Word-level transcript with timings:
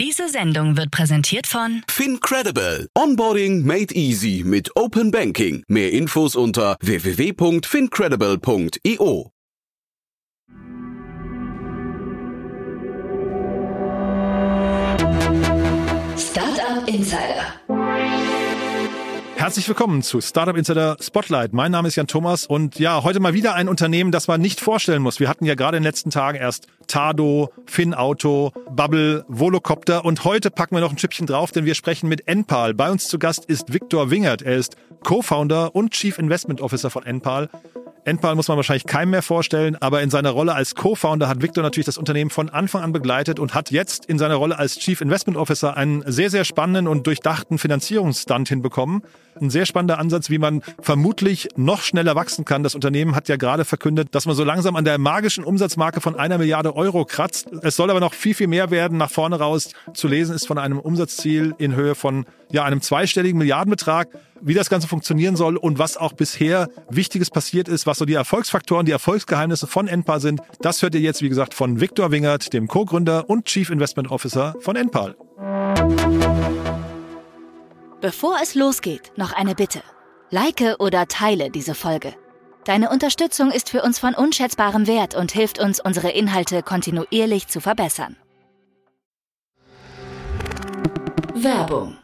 Diese 0.00 0.28
Sendung 0.30 0.78
wird 0.78 0.90
präsentiert 0.90 1.46
von 1.46 1.82
FinCredible. 1.86 2.88
Onboarding 2.96 3.66
made 3.66 3.94
easy 3.94 4.42
mit 4.46 4.74
Open 4.74 5.10
Banking. 5.10 5.62
Mehr 5.68 5.92
Infos 5.92 6.36
unter 6.36 6.78
www.fincredible.io. 6.80 9.30
Startup 16.16 16.88
Insider. 16.88 17.60
Herzlich 19.40 19.66
willkommen 19.68 20.02
zu 20.02 20.20
Startup 20.20 20.54
Insider 20.54 20.98
Spotlight. 21.00 21.54
Mein 21.54 21.72
Name 21.72 21.88
ist 21.88 21.96
Jan 21.96 22.06
Thomas 22.06 22.44
und 22.44 22.78
ja, 22.78 23.02
heute 23.02 23.20
mal 23.20 23.32
wieder 23.32 23.54
ein 23.54 23.70
Unternehmen, 23.70 24.12
das 24.12 24.28
man 24.28 24.38
nicht 24.38 24.60
vorstellen 24.60 25.00
muss. 25.00 25.18
Wir 25.18 25.30
hatten 25.30 25.46
ja 25.46 25.54
gerade 25.54 25.78
in 25.78 25.82
den 25.82 25.88
letzten 25.88 26.10
Tagen 26.10 26.36
erst 26.36 26.66
Tado, 26.90 27.50
Finauto, 27.66 28.52
Bubble, 28.68 29.24
Volocopter 29.28 30.04
und 30.04 30.24
heute 30.24 30.50
packen 30.50 30.74
wir 30.74 30.80
noch 30.80 30.90
ein 30.90 30.98
Schippchen 30.98 31.24
drauf, 31.24 31.52
denn 31.52 31.64
wir 31.64 31.76
sprechen 31.76 32.08
mit 32.08 32.26
Enpal. 32.26 32.74
Bei 32.74 32.90
uns 32.90 33.06
zu 33.06 33.20
Gast 33.20 33.44
ist 33.44 33.72
Viktor 33.72 34.10
Wingert. 34.10 34.42
Er 34.42 34.56
ist 34.56 34.74
Co-Founder 35.04 35.76
und 35.76 35.92
Chief 35.92 36.18
Investment 36.18 36.60
Officer 36.60 36.90
von 36.90 37.06
Enpal. 37.06 37.48
Enpal 38.04 38.34
muss 38.34 38.48
man 38.48 38.56
wahrscheinlich 38.56 38.86
keinem 38.86 39.10
mehr 39.10 39.22
vorstellen, 39.22 39.76
aber 39.76 40.02
in 40.02 40.10
seiner 40.10 40.30
Rolle 40.30 40.54
als 40.54 40.74
Co-Founder 40.74 41.28
hat 41.28 41.42
Victor 41.42 41.62
natürlich 41.62 41.86
das 41.86 41.98
Unternehmen 41.98 42.30
von 42.30 42.48
Anfang 42.48 42.82
an 42.82 42.92
begleitet 42.92 43.38
und 43.38 43.54
hat 43.54 43.70
jetzt 43.70 44.06
in 44.06 44.18
seiner 44.18 44.36
Rolle 44.36 44.58
als 44.58 44.78
Chief 44.78 45.00
Investment 45.00 45.36
Officer 45.36 45.76
einen 45.76 46.02
sehr, 46.10 46.30
sehr 46.30 46.44
spannenden 46.44 46.88
und 46.88 47.06
durchdachten 47.06 47.58
Finanzierungsstand 47.58 48.48
hinbekommen. 48.48 49.02
Ein 49.40 49.50
sehr 49.50 49.66
spannender 49.66 49.98
Ansatz, 49.98 50.30
wie 50.30 50.38
man 50.38 50.62
vermutlich 50.80 51.50
noch 51.56 51.82
schneller 51.82 52.14
wachsen 52.14 52.44
kann. 52.44 52.62
Das 52.62 52.74
Unternehmen 52.74 53.14
hat 53.14 53.28
ja 53.28 53.36
gerade 53.36 53.64
verkündet, 53.64 54.08
dass 54.14 54.26
man 54.26 54.34
so 54.34 54.44
langsam 54.44 54.76
an 54.76 54.84
der 54.84 54.98
magischen 54.98 55.44
Umsatzmarke 55.44 56.00
von 56.00 56.16
einer 56.16 56.38
Milliarde 56.38 56.74
Euro 56.74 56.79
kratzt. 57.06 57.48
Es 57.62 57.76
soll 57.76 57.90
aber 57.90 58.00
noch 58.00 58.14
viel, 58.14 58.34
viel 58.34 58.46
mehr 58.46 58.70
werden. 58.70 58.98
Nach 58.98 59.10
vorne 59.10 59.38
raus 59.38 59.70
zu 59.94 60.08
lesen 60.08 60.34
ist 60.34 60.46
von 60.46 60.58
einem 60.58 60.78
Umsatzziel 60.78 61.54
in 61.58 61.74
Höhe 61.74 61.94
von 61.94 62.26
ja, 62.50 62.64
einem 62.64 62.80
zweistelligen 62.80 63.38
Milliardenbetrag 63.38 64.08
wie 64.40 64.54
das 64.54 64.70
Ganze 64.70 64.88
funktionieren 64.88 65.36
soll 65.36 65.56
und 65.56 65.78
was 65.78 65.96
auch 65.96 66.12
bisher 66.12 66.68
Wichtiges 66.88 67.30
passiert 67.30 67.68
ist, 67.68 67.86
was 67.86 67.98
so 67.98 68.04
die 68.04 68.14
Erfolgsfaktoren, 68.14 68.86
die 68.86 68.92
Erfolgsgeheimnisse 68.92 69.66
von 69.66 69.88
Enpal 69.88 70.20
sind. 70.20 70.40
Das 70.60 70.82
hört 70.82 70.94
ihr 70.94 71.00
jetzt, 71.00 71.22
wie 71.22 71.28
gesagt, 71.28 71.54
von 71.54 71.80
Viktor 71.80 72.10
Wingert, 72.10 72.52
dem 72.52 72.66
Co-Gründer 72.66 73.28
und 73.28 73.44
Chief 73.44 73.70
Investment 73.70 74.10
Officer 74.10 74.54
von 74.60 74.76
Enpal. 74.76 75.14
Bevor 78.00 78.38
es 78.42 78.54
losgeht, 78.54 79.12
noch 79.16 79.32
eine 79.32 79.54
Bitte. 79.54 79.82
Like 80.30 80.76
oder 80.78 81.06
teile 81.06 81.50
diese 81.50 81.74
Folge. 81.74 82.14
Deine 82.70 82.90
Unterstützung 82.90 83.50
ist 83.50 83.68
für 83.68 83.82
uns 83.82 83.98
von 83.98 84.14
unschätzbarem 84.14 84.86
Wert 84.86 85.16
und 85.16 85.32
hilft 85.32 85.58
uns, 85.58 85.80
unsere 85.80 86.10
Inhalte 86.10 86.62
kontinuierlich 86.62 87.48
zu 87.48 87.60
verbessern. 87.60 88.14
Werbung. 91.34 91.98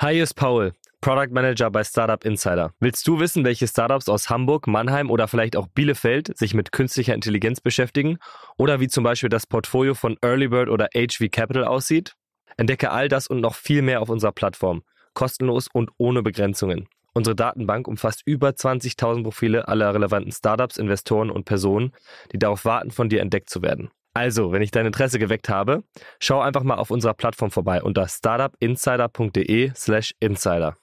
Hi, 0.00 0.14
hier 0.14 0.24
ist 0.24 0.34
Paul. 0.34 0.72
Product 1.00 1.28
Manager 1.30 1.70
bei 1.70 1.84
Startup 1.84 2.24
Insider. 2.24 2.72
Willst 2.80 3.06
du 3.06 3.20
wissen, 3.20 3.44
welche 3.44 3.68
Startups 3.68 4.08
aus 4.08 4.28
Hamburg, 4.30 4.66
Mannheim 4.66 5.12
oder 5.12 5.28
vielleicht 5.28 5.54
auch 5.54 5.68
Bielefeld 5.68 6.36
sich 6.36 6.54
mit 6.54 6.72
künstlicher 6.72 7.14
Intelligenz 7.14 7.60
beschäftigen? 7.60 8.18
Oder 8.58 8.80
wie 8.80 8.88
zum 8.88 9.04
Beispiel 9.04 9.28
das 9.28 9.46
Portfolio 9.46 9.94
von 9.94 10.16
Earlybird 10.22 10.70
oder 10.70 10.88
HV 10.92 11.30
Capital 11.30 11.62
aussieht? 11.62 12.16
Entdecke 12.56 12.90
all 12.90 13.06
das 13.06 13.28
und 13.28 13.38
noch 13.38 13.54
viel 13.54 13.80
mehr 13.80 14.02
auf 14.02 14.08
unserer 14.08 14.32
Plattform. 14.32 14.82
Kostenlos 15.12 15.68
und 15.72 15.92
ohne 15.98 16.24
Begrenzungen. 16.24 16.88
Unsere 17.14 17.36
Datenbank 17.36 17.86
umfasst 17.86 18.22
über 18.26 18.50
20.000 18.50 19.22
Profile 19.22 19.68
aller 19.68 19.94
relevanten 19.94 20.32
Startups, 20.32 20.76
Investoren 20.76 21.30
und 21.30 21.44
Personen, 21.44 21.92
die 22.32 22.38
darauf 22.38 22.64
warten, 22.64 22.90
von 22.90 23.08
dir 23.08 23.20
entdeckt 23.20 23.48
zu 23.48 23.62
werden. 23.62 23.90
Also, 24.14 24.50
wenn 24.52 24.62
ich 24.62 24.72
dein 24.72 24.86
Interesse 24.86 25.18
geweckt 25.18 25.48
habe, 25.48 25.82
schau 26.20 26.40
einfach 26.40 26.62
mal 26.62 26.76
auf 26.76 26.90
unserer 26.90 27.14
Plattform 27.14 27.50
vorbei 27.50 27.82
unter 27.82 28.06
startupinsider.de/slash 28.08 30.14
insider. 30.20 30.76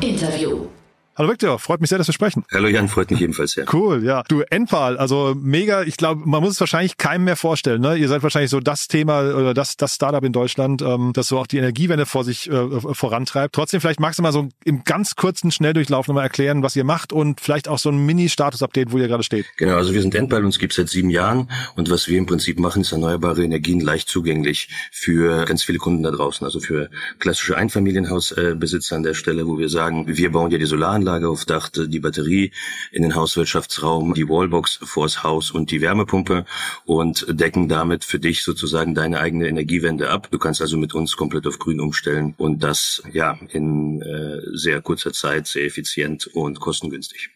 Interview. 0.00 0.68
Hallo 1.18 1.30
Victor, 1.30 1.58
freut 1.58 1.80
mich 1.80 1.90
sehr, 1.90 1.98
dass 1.98 2.06
wir 2.06 2.14
sprechen. 2.14 2.44
Hallo 2.52 2.68
Jan, 2.68 2.86
freut 2.86 3.10
mich 3.10 3.20
ebenfalls 3.20 3.50
sehr. 3.50 3.64
Cool, 3.72 4.04
ja. 4.04 4.22
Du, 4.28 4.42
Enpal, 4.50 4.96
also 4.98 5.34
mega, 5.36 5.82
ich 5.82 5.96
glaube, 5.96 6.22
man 6.24 6.40
muss 6.40 6.52
es 6.52 6.60
wahrscheinlich 6.60 6.96
keinem 6.96 7.24
mehr 7.24 7.34
vorstellen. 7.34 7.80
Ne? 7.80 7.96
Ihr 7.96 8.06
seid 8.06 8.22
wahrscheinlich 8.22 8.52
so 8.52 8.60
das 8.60 8.86
Thema 8.86 9.22
oder 9.34 9.52
das, 9.52 9.76
das 9.76 9.96
Startup 9.96 10.22
in 10.22 10.32
Deutschland, 10.32 10.80
ähm, 10.80 11.10
das 11.12 11.26
so 11.26 11.40
auch 11.40 11.48
die 11.48 11.58
Energiewende 11.58 12.06
vor 12.06 12.22
sich 12.22 12.48
äh, 12.48 12.80
vorantreibt. 12.94 13.52
Trotzdem, 13.52 13.80
vielleicht 13.80 13.98
magst 13.98 14.20
du 14.20 14.22
mal 14.22 14.30
so 14.30 14.48
im 14.64 14.84
ganz 14.84 15.16
kurzen 15.16 15.50
Schnelldurchlauf 15.50 16.06
nochmal 16.06 16.22
erklären, 16.22 16.62
was 16.62 16.76
ihr 16.76 16.84
macht 16.84 17.12
und 17.12 17.40
vielleicht 17.40 17.66
auch 17.66 17.80
so 17.80 17.88
ein 17.88 17.98
Mini-Status-Update, 18.06 18.92
wo 18.92 18.98
ihr 18.98 19.08
gerade 19.08 19.24
steht. 19.24 19.46
Genau, 19.56 19.74
also 19.74 19.94
wir 19.94 20.02
sind 20.02 20.14
Enpal, 20.14 20.44
uns 20.44 20.60
gibt 20.60 20.72
seit 20.72 20.88
sieben 20.88 21.10
Jahren 21.10 21.50
und 21.74 21.90
was 21.90 22.06
wir 22.06 22.16
im 22.16 22.26
Prinzip 22.26 22.60
machen, 22.60 22.82
ist 22.82 22.92
erneuerbare 22.92 23.42
Energien 23.42 23.80
leicht 23.80 24.08
zugänglich 24.08 24.68
für 24.92 25.46
ganz 25.46 25.64
viele 25.64 25.78
Kunden 25.78 26.04
da 26.04 26.12
draußen, 26.12 26.44
also 26.44 26.60
für 26.60 26.90
klassische 27.18 27.56
Einfamilienhausbesitzer 27.56 28.94
an 28.94 29.02
der 29.02 29.14
Stelle, 29.14 29.48
wo 29.48 29.58
wir 29.58 29.68
sagen, 29.68 30.04
wir 30.06 30.30
bauen 30.30 30.52
ja 30.52 30.58
die 30.58 30.66
Solaranlage 31.08 31.28
auf 31.28 31.44
Dach, 31.46 31.70
die 31.74 32.00
Batterie 32.00 32.52
in 32.92 33.02
den 33.02 33.14
Hauswirtschaftsraum, 33.14 34.12
die 34.12 34.28
Wallbox 34.28 34.80
vors 34.82 35.22
Haus 35.22 35.50
und 35.50 35.70
die 35.70 35.80
Wärmepumpe 35.80 36.44
und 36.84 37.24
decken 37.28 37.68
damit 37.68 38.04
für 38.04 38.18
dich 38.18 38.44
sozusagen 38.44 38.94
deine 38.94 39.20
eigene 39.20 39.48
Energiewende 39.48 40.10
ab. 40.10 40.28
Du 40.30 40.38
kannst 40.38 40.60
also 40.60 40.76
mit 40.76 40.94
uns 40.94 41.16
komplett 41.16 41.46
auf 41.46 41.58
grün 41.58 41.80
umstellen 41.80 42.34
und 42.36 42.62
das 42.62 43.02
ja 43.10 43.38
in 43.48 44.02
äh, 44.02 44.40
sehr 44.52 44.82
kurzer 44.82 45.12
Zeit, 45.12 45.46
sehr 45.46 45.64
effizient 45.64 46.26
und 46.26 46.60
kostengünstig. 46.60 47.30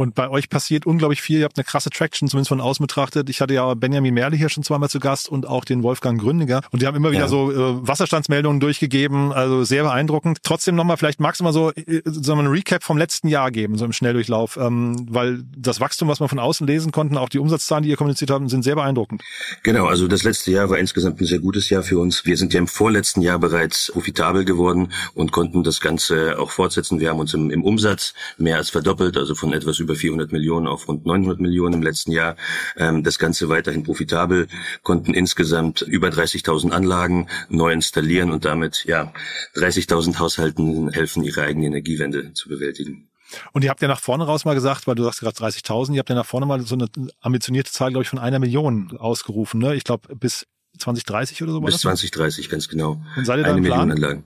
Und 0.00 0.14
bei 0.14 0.30
euch 0.30 0.48
passiert 0.48 0.86
unglaublich 0.86 1.20
viel. 1.20 1.40
Ihr 1.40 1.44
habt 1.44 1.58
eine 1.58 1.64
krasse 1.64 1.90
Traction, 1.90 2.26
zumindest 2.26 2.48
von 2.48 2.62
außen 2.62 2.82
betrachtet. 2.82 3.28
Ich 3.28 3.42
hatte 3.42 3.52
ja 3.52 3.74
Benjamin 3.74 4.14
Merle 4.14 4.34
hier 4.34 4.48
schon 4.48 4.62
zweimal 4.62 4.88
zu 4.88 4.98
Gast 4.98 5.28
und 5.28 5.46
auch 5.46 5.66
den 5.66 5.82
Wolfgang 5.82 6.18
Gründiger. 6.18 6.62
Und 6.70 6.80
die 6.80 6.86
haben 6.86 6.96
immer 6.96 7.10
wieder 7.10 7.24
ja. 7.24 7.28
so 7.28 7.52
äh, 7.52 7.86
Wasserstandsmeldungen 7.86 8.60
durchgegeben. 8.60 9.30
Also 9.30 9.62
sehr 9.62 9.82
beeindruckend. 9.82 10.38
Trotzdem 10.42 10.74
nochmal, 10.74 10.96
vielleicht 10.96 11.20
magst 11.20 11.40
du 11.40 11.44
mal 11.44 11.52
so, 11.52 11.70
äh, 11.72 12.00
so 12.06 12.32
einen 12.32 12.46
Recap 12.46 12.82
vom 12.82 12.96
letzten 12.96 13.28
Jahr 13.28 13.50
geben, 13.50 13.76
so 13.76 13.84
im 13.84 13.92
Schnelldurchlauf. 13.92 14.56
Ähm, 14.56 15.06
weil 15.10 15.42
das 15.54 15.80
Wachstum, 15.80 16.08
was 16.08 16.18
man 16.18 16.30
von 16.30 16.38
außen 16.38 16.66
lesen 16.66 16.92
konnten, 16.92 17.18
auch 17.18 17.28
die 17.28 17.38
Umsatzzahlen, 17.38 17.82
die 17.84 17.90
ihr 17.90 17.98
kommuniziert 17.98 18.30
habt, 18.30 18.48
sind 18.48 18.62
sehr 18.62 18.76
beeindruckend. 18.76 19.20
Genau, 19.64 19.84
also 19.84 20.08
das 20.08 20.22
letzte 20.22 20.50
Jahr 20.50 20.70
war 20.70 20.78
insgesamt 20.78 21.20
ein 21.20 21.26
sehr 21.26 21.40
gutes 21.40 21.68
Jahr 21.68 21.82
für 21.82 21.98
uns. 21.98 22.24
Wir 22.24 22.38
sind 22.38 22.54
ja 22.54 22.58
im 22.58 22.68
vorletzten 22.68 23.20
Jahr 23.20 23.38
bereits 23.38 23.90
profitabel 23.92 24.46
geworden 24.46 24.92
und 25.12 25.30
konnten 25.30 25.62
das 25.62 25.78
Ganze 25.82 26.38
auch 26.38 26.52
fortsetzen. 26.52 27.00
Wir 27.00 27.10
haben 27.10 27.18
uns 27.18 27.34
im, 27.34 27.50
im 27.50 27.62
Umsatz 27.62 28.14
mehr 28.38 28.56
als 28.56 28.70
verdoppelt, 28.70 29.18
also 29.18 29.34
von 29.34 29.52
etwas 29.52 29.78
über 29.78 29.89
400 29.94 30.32
Millionen 30.32 30.66
auf 30.66 30.88
rund 30.88 31.06
900 31.06 31.40
Millionen 31.40 31.74
im 31.74 31.82
letzten 31.82 32.12
Jahr. 32.12 32.36
Ähm, 32.76 33.02
das 33.02 33.18
Ganze 33.18 33.48
weiterhin 33.48 33.82
profitabel, 33.82 34.48
konnten 34.82 35.14
insgesamt 35.14 35.82
über 35.82 36.08
30.000 36.08 36.70
Anlagen 36.70 37.28
neu 37.48 37.72
installieren 37.72 38.30
und 38.30 38.44
damit 38.44 38.84
ja 38.86 39.12
30.000 39.56 40.18
Haushalten 40.18 40.90
helfen, 40.90 41.24
ihre 41.24 41.42
eigene 41.42 41.66
Energiewende 41.66 42.32
zu 42.34 42.48
bewältigen. 42.48 43.10
Und 43.52 43.64
ihr 43.64 43.70
habt 43.70 43.80
ja 43.82 43.88
nach 43.88 44.00
vorne 44.00 44.24
raus 44.24 44.44
mal 44.44 44.54
gesagt, 44.54 44.86
weil 44.86 44.94
du 44.94 45.04
sagst 45.04 45.20
gerade 45.20 45.36
30.000, 45.36 45.94
ihr 45.94 46.00
habt 46.00 46.08
ja 46.08 46.16
nach 46.16 46.26
vorne 46.26 46.46
mal 46.46 46.60
so 46.62 46.74
eine 46.74 46.88
ambitionierte 47.20 47.70
Zahl, 47.70 47.90
glaube 47.90 48.02
ich, 48.02 48.08
von 48.08 48.18
einer 48.18 48.38
Million 48.38 48.96
ausgerufen. 48.98 49.60
Ne? 49.60 49.74
Ich 49.74 49.84
glaube 49.84 50.14
bis 50.16 50.46
2030 50.78 51.42
oder 51.42 51.52
so. 51.52 51.60
Bis 51.60 51.78
2030, 51.78 52.48
ganz 52.48 52.68
genau. 52.68 53.00
Und 53.16 53.24
seid 53.24 53.38
ihr 53.38 53.44
da 53.44 53.50
eine 53.50 53.60
Million 53.60 53.90
Anlagen. 53.90 54.24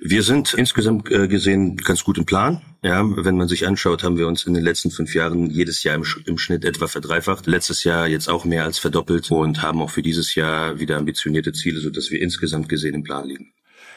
Wir 0.00 0.22
sind 0.22 0.54
insgesamt 0.54 1.10
äh, 1.10 1.26
gesehen 1.28 1.76
ganz 1.76 2.04
gut 2.04 2.18
im 2.18 2.26
Plan. 2.26 2.62
Ja, 2.82 3.04
wenn 3.04 3.36
man 3.36 3.48
sich 3.48 3.66
anschaut, 3.66 4.04
haben 4.04 4.16
wir 4.16 4.28
uns 4.28 4.44
in 4.44 4.54
den 4.54 4.62
letzten 4.62 4.90
fünf 4.90 5.14
Jahren 5.14 5.50
jedes 5.50 5.82
Jahr 5.82 5.96
im, 5.96 6.04
im, 6.26 6.38
Schnitt 6.38 6.64
etwa 6.64 6.86
verdreifacht. 6.86 7.46
Letztes 7.46 7.82
Jahr 7.82 8.06
jetzt 8.06 8.28
auch 8.28 8.44
mehr 8.44 8.64
als 8.64 8.78
verdoppelt 8.78 9.30
und 9.30 9.62
haben 9.62 9.82
auch 9.82 9.90
für 9.90 10.02
dieses 10.02 10.34
Jahr 10.36 10.78
wieder 10.78 10.96
ambitionierte 10.96 11.52
Ziele, 11.52 11.80
so 11.80 11.90
dass 11.90 12.10
wir 12.10 12.20
insgesamt 12.20 12.68
gesehen 12.68 12.94
im 12.94 13.02
Plan 13.02 13.26
liegen. 13.26 13.52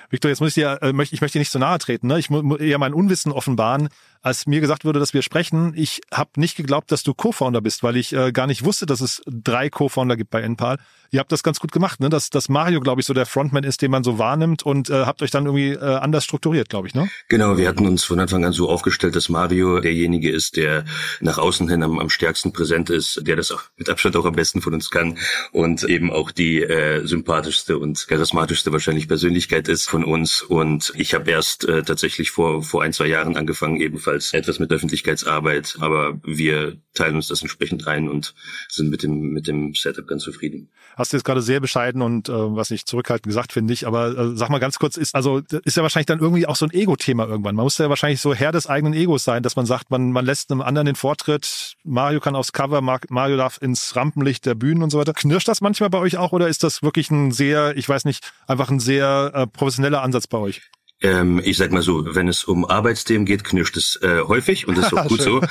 Victor, 0.10 0.30
jetzt 0.30 0.42
muss 0.42 0.50
ich 0.50 0.56
dir, 0.56 0.80
äh, 0.82 0.90
ich 0.90 1.22
möchte 1.22 1.38
dir 1.38 1.40
nicht 1.40 1.52
so 1.52 1.60
nahe 1.60 1.78
treten. 1.78 2.08
Ne? 2.08 2.20
Ich 2.20 2.30
muss 2.30 2.60
eher 2.60 2.80
mein 2.80 2.94
Unwissen 2.94 3.32
offenbaren 3.32 3.90
als 4.22 4.46
mir 4.46 4.62
gesagt 4.62 4.86
wurde, 4.86 5.00
dass 5.00 5.14
wir 5.14 5.22
sprechen, 5.22 5.74
ich 5.76 6.02
habe 6.14 6.32
nicht 6.38 6.56
geglaubt, 6.56 6.92
dass 6.92 7.04
du 7.04 7.14
Co-Founder 7.14 7.62
bist, 7.62 7.84
weil 7.84 7.98
ich 7.98 8.14
äh, 8.14 8.32
gar 8.32 8.48
nicht 8.48 8.64
wusste, 8.64 8.86
dass 8.86 9.02
es 9.02 9.22
drei 9.26 9.70
Co-Founder 9.70 10.16
gibt 10.16 10.30
bei 10.30 10.42
Enpal. 10.42 10.78
Ihr 11.14 11.20
habt 11.20 11.32
das 11.32 11.44
ganz 11.44 11.59
gut 11.59 11.73
gemacht, 11.73 12.00
ne? 12.00 12.08
Dass, 12.08 12.29
dass 12.29 12.47
Mario, 12.47 12.79
glaube 12.79 13.02
ich, 13.02 13.08
so 13.08 13.14
der 13.14 13.26
Frontman 13.26 13.66
ist, 13.66 13.82
den 13.82 13.91
man 13.91 14.03
so 14.03 14.18
wahrnimmt 14.18 14.64
und 14.64 14.90
äh, 14.90 15.06
habt 15.06 15.22
euch 15.22 15.32
dann 15.32 15.46
irgendwie 15.46 15.72
äh, 15.72 15.79
anders 15.79 16.23
strukturiert, 16.23 16.70
glaube 16.70 16.88
ich, 16.88 16.96
ne? 16.96 17.09
Genau, 17.28 17.58
wir 17.58 17.68
hatten 17.68 17.85
uns 17.85 18.06
von 18.06 18.20
Anfang 18.20 18.46
an 18.46 18.53
so 18.53 18.70
aufgestellt, 18.70 19.16
dass 19.16 19.28
Mario 19.28 19.82
derjenige 19.82 20.32
ist, 20.32 20.56
der 20.56 20.85
nach 21.20 21.38
außen 21.38 21.68
hin 21.68 21.84
am, 21.84 22.00
am 22.00 22.09
stärksten 22.09 22.53
präsent 22.53 22.90
ist, 22.90 23.28
der 23.28 23.35
das 23.35 23.52
auch 23.52 23.64
mit 23.76 23.90
Abstand 23.90 24.16
auch 24.16 24.26
am 24.26 24.35
besten 24.35 24.62
von 24.62 24.73
uns 24.73 24.90
kann 24.90 25.18
und 25.52 25.84
eben 25.84 26.12
auch 26.12 26.32
die 26.32 26.62
äh, 26.62 27.06
sympathischste 27.06 27.78
und 27.78 28.08
charismatischste 28.08 28.72
wahrscheinlich 28.72 29.09
Persönlichkeit 29.09 29.68
ist 29.68 29.90
von 29.90 30.06
uns. 30.06 30.41
Und 30.41 30.94
ich 30.96 31.14
habe 31.14 31.29
erst 31.29 31.66
äh, 31.66 31.84
tatsächlich 31.84 32.32
vor 32.32 32.64
vor 32.64 32.84
ein 32.84 32.94
zwei 32.94 33.08
Jahren 33.08 33.35
angefangen, 33.35 33.82
ebenfalls 33.82 34.10
gegebenenfalls 34.11 34.34
etwas 34.34 34.59
mit 34.59 34.72
Öffentlichkeitsarbeit, 34.72 35.78
aber 35.79 36.19
wir 36.23 36.78
teilen 36.93 37.16
uns 37.16 37.28
das 37.28 37.41
entsprechend 37.41 37.87
rein 37.87 38.09
und 38.09 38.34
sind 38.69 38.90
mit 38.90 39.03
dem, 39.03 39.31
mit 39.31 39.47
dem 39.47 39.73
Setup 39.73 40.08
ganz 40.08 40.23
zufrieden. 40.23 40.69
Hast 40.97 41.13
du 41.13 41.17
jetzt 41.17 41.23
gerade 41.23 41.41
sehr 41.41 41.59
bescheiden 41.59 42.02
und 42.02 42.29
äh, 42.29 42.34
was 42.34 42.69
nicht 42.69 42.87
zurückhaltend 42.87 43.28
gesagt, 43.28 43.53
finde 43.53 43.73
ich, 43.73 43.87
aber 43.87 44.17
äh, 44.17 44.35
sag 44.35 44.49
mal 44.49 44.59
ganz 44.59 44.78
kurz, 44.78 44.97
ist 44.97 45.16
also 45.16 45.41
ist 45.63 45.78
ja 45.78 45.84
wahrscheinlich 45.84 46.08
dann 46.08 46.19
irgendwie 46.19 46.46
auch 46.46 46.55
so 46.55 46.66
ein 46.66 46.72
Ego-Thema 46.72 47.28
irgendwann. 47.28 47.55
Man 47.55 47.63
muss 47.63 47.78
ja 47.78 47.90
wahrscheinlich 47.90 48.22
so 48.22 48.34
Herr 48.34 48.52
des 48.52 48.67
eigenen 48.67 48.93
Egos 48.93 49.23
sein, 49.23 49.43
dass 49.43 49.55
man 49.55 49.66
sagt, 49.66 49.90
man, 49.90 50.11
man 50.11 50.25
lässt 50.25 50.52
einem 50.52 50.61
anderen 50.61 50.85
den 50.85 50.96
Vortritt, 50.96 51.75
Mario 51.84 52.19
kann 52.19 52.35
aufs 52.35 52.52
Cover, 52.52 52.81
Mario 52.81 53.37
darf 53.37 53.61
ins 53.61 53.96
Rampenlicht 53.96 54.46
der 54.46 54.55
Bühnen 54.55 54.84
und 54.84 54.90
so 54.90 54.97
weiter. 54.97 55.13
Knirscht 55.13 55.47
das 55.47 55.61
manchmal 55.61 55.90
bei 55.90 55.99
euch 55.99 56.17
auch 56.17 56.34
oder 56.34 56.47
ist 56.47 56.63
das 56.63 56.84
wirklich 56.84 57.09
ein 57.11 57.31
sehr, 57.31 57.78
ich 57.78 57.87
weiß 57.87 58.05
nicht, 58.05 58.31
einfach 58.47 58.69
ein 58.69 58.79
sehr 58.79 59.31
äh, 59.34 59.47
professioneller 59.47 60.02
Ansatz 60.02 60.28
bei 60.28 60.37
euch? 60.37 60.61
Ähm, 61.02 61.42
ich 61.44 61.58
sag 61.58 61.72
mal 61.72 61.82
so, 61.82 62.16
wenn 62.16 62.28
es 62.28 62.44
um 62.44 62.64
Arbeitsthemen 62.66 63.26
geht, 63.26 63.44
knirscht 63.44 63.76
es 63.76 63.96
äh, 64.03 64.22
häufig 64.22 64.68
und 64.68 64.78
das 64.78 64.88
ist 64.88 64.94
auch 64.94 65.08
gut 65.08 65.22
so, 65.22 65.42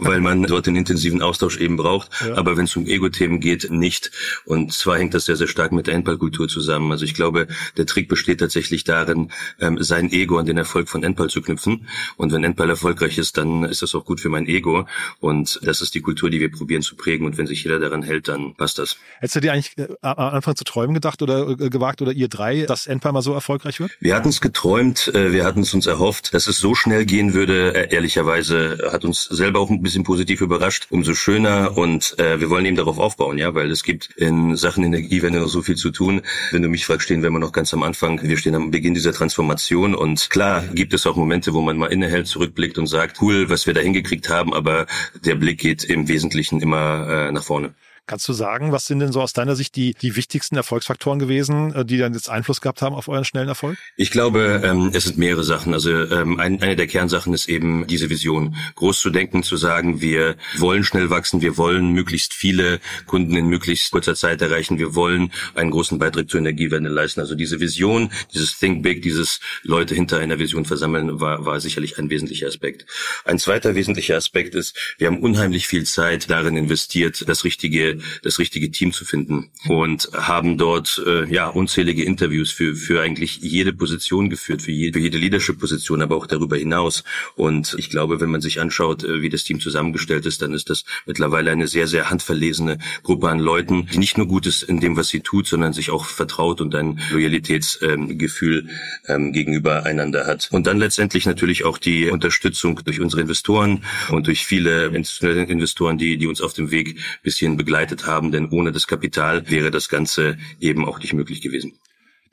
weil 0.00 0.20
man 0.20 0.42
dort 0.42 0.66
den 0.66 0.76
intensiven 0.76 1.22
Austausch 1.22 1.58
eben 1.58 1.76
braucht. 1.76 2.10
Ja. 2.26 2.36
Aber 2.36 2.56
wenn 2.56 2.64
es 2.64 2.76
um 2.76 2.86
Ego-Themen 2.86 3.40
geht, 3.40 3.70
nicht. 3.70 4.10
Und 4.44 4.72
zwar 4.72 4.98
hängt 4.98 5.14
das 5.14 5.24
sehr, 5.24 5.36
sehr 5.36 5.46
stark 5.46 5.72
mit 5.72 5.86
der 5.86 5.94
Endballkultur 5.94 6.48
zusammen. 6.48 6.92
Also 6.92 7.06
ich 7.06 7.14
glaube, 7.14 7.48
der 7.76 7.86
Trick 7.86 8.08
besteht 8.08 8.40
tatsächlich 8.40 8.84
darin, 8.84 9.30
ähm, 9.60 9.82
sein 9.82 10.12
Ego 10.12 10.38
an 10.38 10.46
den 10.46 10.58
Erfolg 10.58 10.88
von 10.88 11.02
Endball 11.02 11.30
zu 11.30 11.40
knüpfen. 11.40 11.88
Und 12.16 12.32
wenn 12.32 12.44
Endball 12.44 12.68
erfolgreich 12.68 13.16
ist, 13.16 13.38
dann 13.38 13.64
ist 13.64 13.80
das 13.80 13.94
auch 13.94 14.04
gut 14.04 14.20
für 14.20 14.28
mein 14.28 14.46
Ego. 14.46 14.86
Und 15.20 15.58
das 15.62 15.80
ist 15.80 15.94
die 15.94 16.02
Kultur, 16.02 16.28
die 16.28 16.40
wir 16.40 16.50
probieren 16.50 16.82
zu 16.82 16.96
prägen. 16.96 17.26
Und 17.26 17.38
wenn 17.38 17.46
sich 17.46 17.64
jeder 17.64 17.78
daran 17.78 18.02
hält, 18.02 18.28
dann 18.28 18.54
passt 18.56 18.78
das. 18.78 18.96
Hättest 19.20 19.36
du 19.36 19.40
dir 19.40 19.52
eigentlich 19.54 19.78
äh, 19.78 19.88
am 20.02 20.34
Anfang 20.34 20.54
zu 20.54 20.64
träumen 20.64 20.92
gedacht 20.92 21.22
oder 21.22 21.48
äh, 21.48 21.70
gewagt 21.70 22.02
oder 22.02 22.12
ihr 22.12 22.28
drei, 22.28 22.66
dass 22.66 22.86
Endball 22.86 23.12
mal 23.12 23.22
so 23.22 23.32
erfolgreich 23.32 23.80
wird? 23.80 23.92
Wir 24.00 24.14
hatten 24.14 24.28
es 24.28 24.42
geträumt 24.42 24.97
äh, 25.06 25.32
wir 25.32 25.44
hatten 25.44 25.60
es 25.60 25.72
uns 25.72 25.86
erhofft, 25.86 26.34
dass 26.34 26.48
es 26.48 26.58
so 26.58 26.74
schnell 26.74 27.04
gehen 27.04 27.32
würde. 27.32 27.74
Äh, 27.74 27.94
ehrlicherweise 27.94 28.90
hat 28.90 29.04
uns 29.04 29.24
selber 29.24 29.60
auch 29.60 29.70
ein 29.70 29.82
bisschen 29.82 30.02
positiv 30.02 30.40
überrascht. 30.40 30.88
Umso 30.90 31.14
schöner 31.14 31.76
und 31.76 32.18
äh, 32.18 32.40
wir 32.40 32.50
wollen 32.50 32.66
eben 32.66 32.76
darauf 32.76 32.98
aufbauen, 32.98 33.38
ja, 33.38 33.54
weil 33.54 33.70
es 33.70 33.84
gibt 33.84 34.10
in 34.16 34.56
Sachen 34.56 34.82
Energiewende 34.82 35.38
noch 35.38 35.48
so 35.48 35.62
viel 35.62 35.76
zu 35.76 35.90
tun. 35.90 36.22
Wenn 36.50 36.62
du 36.62 36.68
mich 36.68 36.84
fragst, 36.84 37.04
stehen 37.04 37.22
wir 37.22 37.28
immer 37.28 37.38
noch 37.38 37.52
ganz 37.52 37.72
am 37.72 37.82
Anfang. 37.82 38.20
Wir 38.22 38.36
stehen 38.36 38.56
am 38.56 38.70
Beginn 38.70 38.94
dieser 38.94 39.12
Transformation 39.12 39.94
und 39.94 40.30
klar 40.30 40.64
gibt 40.74 40.92
es 40.94 41.06
auch 41.06 41.16
Momente, 41.16 41.54
wo 41.54 41.60
man 41.60 41.76
mal 41.76 41.92
innehält, 41.92 42.26
zurückblickt 42.26 42.78
und 42.78 42.88
sagt, 42.88 43.22
cool, 43.22 43.48
was 43.48 43.66
wir 43.66 43.74
da 43.74 43.80
hingekriegt 43.80 44.28
haben, 44.28 44.52
aber 44.52 44.86
der 45.24 45.36
Blick 45.36 45.60
geht 45.60 45.84
im 45.84 46.08
Wesentlichen 46.08 46.60
immer 46.60 47.30
nach 47.30 47.44
vorne. 47.44 47.74
Kannst 48.08 48.26
du 48.26 48.32
sagen, 48.32 48.72
was 48.72 48.86
sind 48.86 49.00
denn 49.00 49.12
so 49.12 49.20
aus 49.20 49.34
deiner 49.34 49.54
Sicht 49.54 49.76
die, 49.76 49.92
die 49.92 50.16
wichtigsten 50.16 50.56
Erfolgsfaktoren 50.56 51.18
gewesen, 51.18 51.74
äh, 51.74 51.84
die 51.84 51.98
dann 51.98 52.14
jetzt 52.14 52.30
Einfluss 52.30 52.62
gehabt 52.62 52.80
haben 52.80 52.94
auf 52.94 53.06
euren 53.06 53.26
schnellen 53.26 53.48
Erfolg? 53.48 53.76
Ich 53.96 54.10
glaube, 54.10 54.62
ähm, 54.64 54.92
es 54.94 55.04
sind 55.04 55.18
mehrere 55.18 55.44
Sachen. 55.44 55.74
Also 55.74 55.90
ähm, 55.90 56.40
ein, 56.40 56.62
eine 56.62 56.74
der 56.74 56.86
Kernsachen 56.86 57.34
ist 57.34 57.50
eben 57.50 57.86
diese 57.86 58.08
Vision. 58.08 58.56
Groß 58.76 58.98
zu 58.98 59.10
denken, 59.10 59.42
zu 59.42 59.58
sagen, 59.58 60.00
wir 60.00 60.36
wollen 60.56 60.84
schnell 60.84 61.10
wachsen, 61.10 61.42
wir 61.42 61.58
wollen 61.58 61.92
möglichst 61.92 62.32
viele 62.32 62.80
Kunden 63.04 63.36
in 63.36 63.46
möglichst 63.48 63.90
kurzer 63.90 64.14
Zeit 64.14 64.40
erreichen, 64.40 64.78
wir 64.78 64.94
wollen 64.94 65.30
einen 65.54 65.70
großen 65.70 65.98
Beitrag 65.98 66.30
zur 66.30 66.40
Energiewende 66.40 66.88
leisten. 66.88 67.20
Also 67.20 67.34
diese 67.34 67.60
Vision, 67.60 68.10
dieses 68.32 68.58
Think 68.58 68.82
Big, 68.82 69.02
dieses 69.02 69.38
Leute 69.62 69.94
hinter 69.94 70.18
einer 70.18 70.38
Vision 70.38 70.64
versammeln, 70.64 71.20
war, 71.20 71.44
war 71.44 71.60
sicherlich 71.60 71.98
ein 71.98 72.08
wesentlicher 72.08 72.46
Aspekt. 72.46 72.86
Ein 73.26 73.38
zweiter 73.38 73.74
wesentlicher 73.74 74.16
Aspekt 74.16 74.54
ist, 74.54 74.74
wir 74.96 75.08
haben 75.08 75.20
unheimlich 75.20 75.66
viel 75.66 75.84
Zeit 75.84 76.30
darin 76.30 76.56
investiert, 76.56 77.28
das 77.28 77.44
richtige 77.44 77.97
das 78.22 78.38
richtige 78.38 78.70
Team 78.70 78.92
zu 78.92 79.04
finden 79.04 79.50
und 79.68 80.10
haben 80.12 80.58
dort 80.58 81.02
äh, 81.06 81.32
ja 81.32 81.48
unzählige 81.48 82.04
Interviews 82.04 82.50
für 82.50 82.74
für 82.74 83.00
eigentlich 83.00 83.38
jede 83.42 83.72
Position 83.72 84.30
geführt, 84.30 84.62
für 84.62 84.72
jede, 84.72 84.98
für 84.98 85.02
jede 85.02 85.18
Leadership-Position, 85.18 86.02
aber 86.02 86.16
auch 86.16 86.26
darüber 86.26 86.56
hinaus. 86.56 87.04
Und 87.36 87.74
ich 87.78 87.90
glaube, 87.90 88.20
wenn 88.20 88.30
man 88.30 88.40
sich 88.40 88.60
anschaut, 88.60 89.04
äh, 89.04 89.22
wie 89.22 89.28
das 89.28 89.44
Team 89.44 89.60
zusammengestellt 89.60 90.26
ist, 90.26 90.42
dann 90.42 90.52
ist 90.52 90.70
das 90.70 90.84
mittlerweile 91.06 91.50
eine 91.50 91.66
sehr 91.66 91.86
sehr 91.86 92.10
handverlesene 92.10 92.78
Gruppe 93.02 93.28
an 93.28 93.38
Leuten, 93.38 93.86
die 93.92 93.98
nicht 93.98 94.18
nur 94.18 94.26
gut 94.26 94.46
ist 94.46 94.62
in 94.62 94.80
dem, 94.80 94.96
was 94.96 95.08
sie 95.08 95.20
tut, 95.20 95.46
sondern 95.46 95.72
sich 95.72 95.90
auch 95.90 96.04
vertraut 96.04 96.60
und 96.60 96.74
ein 96.74 97.00
Loyalitätsgefühl 97.12 98.68
ähm, 99.06 99.32
gegenüber 99.32 99.84
einander 99.84 100.26
hat. 100.26 100.48
Und 100.52 100.66
dann 100.66 100.78
letztendlich 100.78 101.26
natürlich 101.26 101.64
auch 101.64 101.78
die 101.78 102.10
Unterstützung 102.10 102.80
durch 102.84 103.00
unsere 103.00 103.22
Investoren 103.22 103.84
und 104.10 104.26
durch 104.26 104.44
viele 104.44 104.86
Investoren, 104.86 105.98
die 105.98 106.16
die 106.18 106.26
uns 106.26 106.40
auf 106.40 106.52
dem 106.52 106.70
Weg 106.70 106.98
bisschen 107.22 107.56
begleiten 107.56 107.87
begleitet 107.88 108.06
haben, 108.06 108.32
denn 108.32 108.50
ohne 108.50 108.72
das 108.72 108.86
Kapital 108.86 109.50
wäre 109.50 109.70
das 109.70 109.88
Ganze 109.88 110.36
eben 110.60 110.86
auch 110.86 110.98
nicht 110.98 111.12
möglich 111.12 111.40
gewesen 111.40 111.78